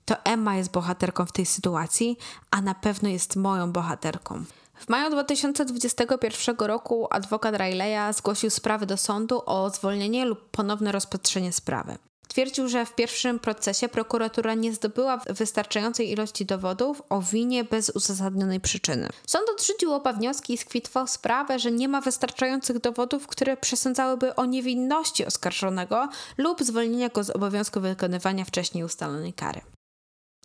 To 0.06 0.15
Emma 0.23 0.56
jest 0.56 0.71
bohaterką 0.71 1.26
w 1.26 1.32
tej 1.32 1.45
sytuacji, 1.45 2.17
a 2.52 2.62
na 2.62 2.76
pewno 2.76 3.10
jest 3.10 3.36
moją 3.36 3.71
bohaterką. 3.71 4.43
W 4.76 4.89
maju 4.89 5.10
2021 5.10 6.56
roku 6.60 7.08
adwokat 7.10 7.56
Rileya 7.56 8.13
zgłosił 8.13 8.50
sprawę 8.50 8.86
do 8.86 8.97
sądu 8.97 9.41
o 9.45 9.69
zwolnienie 9.69 10.26
lub 10.26 10.50
ponowne 10.52 10.91
rozpatrzenie 10.91 11.54
sprawy. 11.54 11.97
Twierdził, 12.27 12.67
że 12.67 12.85
w 12.85 12.95
pierwszym 12.95 13.39
procesie 13.39 13.89
prokuratura 13.89 14.53
nie 14.53 14.73
zdobyła 14.73 15.17
wystarczającej 15.17 16.11
ilości 16.11 16.45
dowodów 16.45 17.01
o 17.09 17.21
winie 17.21 17.63
bez 17.63 17.89
uzasadnionej 17.89 18.59
przyczyny. 18.59 19.09
Sąd 19.27 19.49
odrzucił 19.49 19.93
oba 19.93 20.13
wnioski 20.13 20.53
i 20.53 20.57
skwitował 20.57 21.07
sprawę, 21.07 21.59
że 21.59 21.71
nie 21.71 21.87
ma 21.87 22.01
wystarczających 22.01 22.79
dowodów, 22.79 23.27
które 23.27 23.57
przesądzałyby 23.57 24.35
o 24.35 24.45
niewinności 24.45 25.25
oskarżonego 25.25 26.09
lub 26.37 26.63
zwolnienia 26.63 27.09
go 27.09 27.23
z 27.23 27.29
obowiązku 27.29 27.81
wykonywania 27.81 28.45
wcześniej 28.45 28.83
ustalonej 28.83 29.33
kary. 29.33 29.61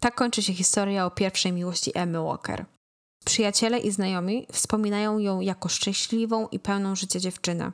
Tak 0.00 0.14
kończy 0.14 0.42
się 0.42 0.54
historia 0.54 1.06
o 1.06 1.10
pierwszej 1.10 1.52
miłości 1.52 1.90
Emmy 1.94 2.24
Walker. 2.24 2.64
Przyjaciele 3.24 3.78
i 3.78 3.90
znajomi 3.90 4.46
wspominają 4.52 5.18
ją 5.18 5.40
jako 5.40 5.68
szczęśliwą 5.68 6.48
i 6.48 6.58
pełną 6.58 6.96
życia 6.96 7.20
dziewczynę. 7.20 7.72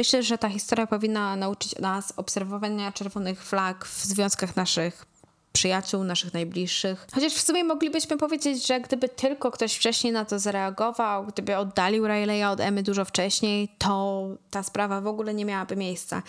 Myślę, 0.00 0.22
że 0.22 0.38
ta 0.38 0.48
historia 0.48 0.86
powinna 0.86 1.36
nauczyć 1.36 1.78
nas 1.78 2.12
obserwowania 2.16 2.92
czerwonych 2.92 3.44
flag 3.44 3.84
w 3.84 4.04
związkach 4.04 4.56
naszych 4.56 5.06
przyjaciół, 5.52 6.04
naszych 6.04 6.34
najbliższych. 6.34 7.06
Chociaż 7.14 7.34
w 7.34 7.40
sumie 7.40 7.64
moglibyśmy 7.64 8.16
powiedzieć, 8.16 8.66
że 8.66 8.80
gdyby 8.80 9.08
tylko 9.08 9.50
ktoś 9.50 9.74
wcześniej 9.74 10.12
na 10.12 10.24
to 10.24 10.38
zareagował, 10.38 11.26
gdyby 11.26 11.56
oddalił 11.56 12.04
Riley'a 12.04 12.52
od 12.52 12.60
Emmy 12.60 12.82
dużo 12.82 13.04
wcześniej, 13.04 13.68
to 13.78 14.24
ta 14.50 14.62
sprawa 14.62 15.00
w 15.00 15.06
ogóle 15.06 15.34
nie 15.34 15.44
miałaby 15.44 15.76
miejsca. 15.76 16.22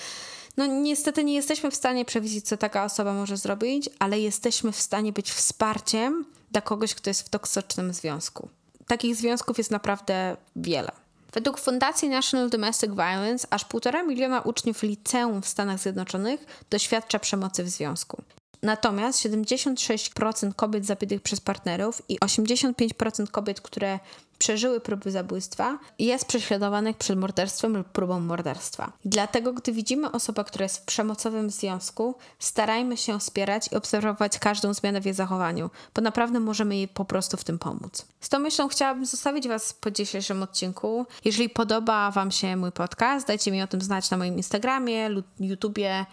No 0.57 0.65
niestety 0.65 1.23
nie 1.23 1.33
jesteśmy 1.33 1.71
w 1.71 1.75
stanie 1.75 2.05
przewidzieć, 2.05 2.47
co 2.47 2.57
taka 2.57 2.85
osoba 2.85 3.13
może 3.13 3.37
zrobić, 3.37 3.89
ale 3.99 4.19
jesteśmy 4.19 4.71
w 4.71 4.81
stanie 4.81 5.13
być 5.13 5.31
wsparciem 5.31 6.25
dla 6.51 6.61
kogoś, 6.61 6.95
kto 6.95 7.09
jest 7.09 7.21
w 7.21 7.29
toksycznym 7.29 7.93
związku. 7.93 8.49
Takich 8.87 9.15
związków 9.15 9.57
jest 9.57 9.71
naprawdę 9.71 10.37
wiele. 10.55 10.91
Według 11.33 11.59
Fundacji 11.59 12.09
National 12.09 12.49
Domestic 12.49 12.91
Violence 12.91 13.47
aż 13.49 13.65
1,5 13.65 14.07
miliona 14.07 14.41
uczniów 14.41 14.83
liceum 14.83 15.41
w 15.41 15.47
Stanach 15.47 15.79
Zjednoczonych 15.79 16.65
doświadcza 16.69 17.19
przemocy 17.19 17.63
w 17.63 17.69
związku. 17.69 18.21
Natomiast 18.61 19.19
76% 19.19 20.53
kobiet 20.53 20.85
zabitych 20.85 21.21
przez 21.21 21.41
partnerów 21.41 22.01
i 22.09 22.19
85% 22.19 23.27
kobiet, 23.27 23.61
które 23.61 23.99
przeżyły 24.41 24.79
próby 24.79 25.11
zabójstwa, 25.11 25.79
jest 25.99 26.25
prześladowanych 26.25 26.97
przed 26.97 27.19
morderstwem 27.19 27.77
lub 27.77 27.87
próbą 27.87 28.19
morderstwa. 28.19 28.91
Dlatego, 29.05 29.53
gdy 29.53 29.71
widzimy 29.71 30.11
osobę, 30.11 30.43
która 30.43 30.63
jest 30.63 30.77
w 30.77 30.85
przemocowym 30.85 31.49
związku, 31.49 32.15
starajmy 32.39 32.97
się 32.97 33.19
wspierać 33.19 33.71
i 33.71 33.75
obserwować 33.75 34.39
każdą 34.39 34.73
zmianę 34.73 35.01
w 35.01 35.05
jej 35.05 35.13
zachowaniu, 35.13 35.69
bo 35.95 36.01
naprawdę 36.01 36.39
możemy 36.39 36.75
jej 36.75 36.87
po 36.87 37.05
prostu 37.05 37.37
w 37.37 37.43
tym 37.43 37.59
pomóc. 37.59 38.05
Z 38.21 38.29
tą 38.29 38.39
myślą 38.39 38.67
chciałabym 38.67 39.05
zostawić 39.05 39.47
Was 39.47 39.73
po 39.73 39.91
dzisiejszym 39.91 40.43
odcinku. 40.43 41.05
Jeżeli 41.25 41.49
podoba 41.49 42.11
Wam 42.11 42.31
się 42.31 42.55
mój 42.55 42.71
podcast, 42.71 43.27
dajcie 43.27 43.51
mi 43.51 43.61
o 43.61 43.67
tym 43.67 43.81
znać 43.81 44.11
na 44.11 44.17
moim 44.17 44.37
Instagramie 44.37 45.09
lub 45.09 45.25
YouTubie 45.39 46.05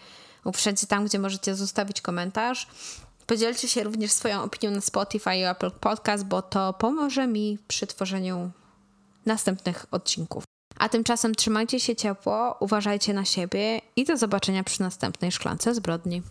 lub 0.45 0.57
wszędzie 0.57 0.87
tam, 0.87 1.05
gdzie 1.05 1.19
możecie 1.19 1.55
zostawić 1.55 2.01
komentarz. 2.01 2.67
Podzielcie 3.29 3.69
się 3.69 3.83
również 3.83 4.13
swoją 4.13 4.43
opinią 4.43 4.71
na 4.71 4.81
Spotify 4.81 5.37
i 5.37 5.45
Apple 5.45 5.71
Podcast, 5.71 6.25
bo 6.25 6.43
to 6.43 6.73
pomoże 6.73 7.27
mi 7.27 7.59
przy 7.69 7.87
tworzeniu 7.87 8.51
następnych 9.27 9.87
odcinków. 9.91 10.45
A 10.79 10.89
tymczasem 10.89 11.35
trzymajcie 11.35 11.81
się 11.81 11.97
ciepło, 11.97 12.57
uważajcie 12.61 13.15
na 13.15 13.25
siebie 13.25 13.81
i 13.97 14.05
do 14.05 14.17
zobaczenia 14.17 14.65
przy 14.65 14.83
następnej 14.83 15.33
szklance 15.33 15.75
zbrodni. 15.75 16.23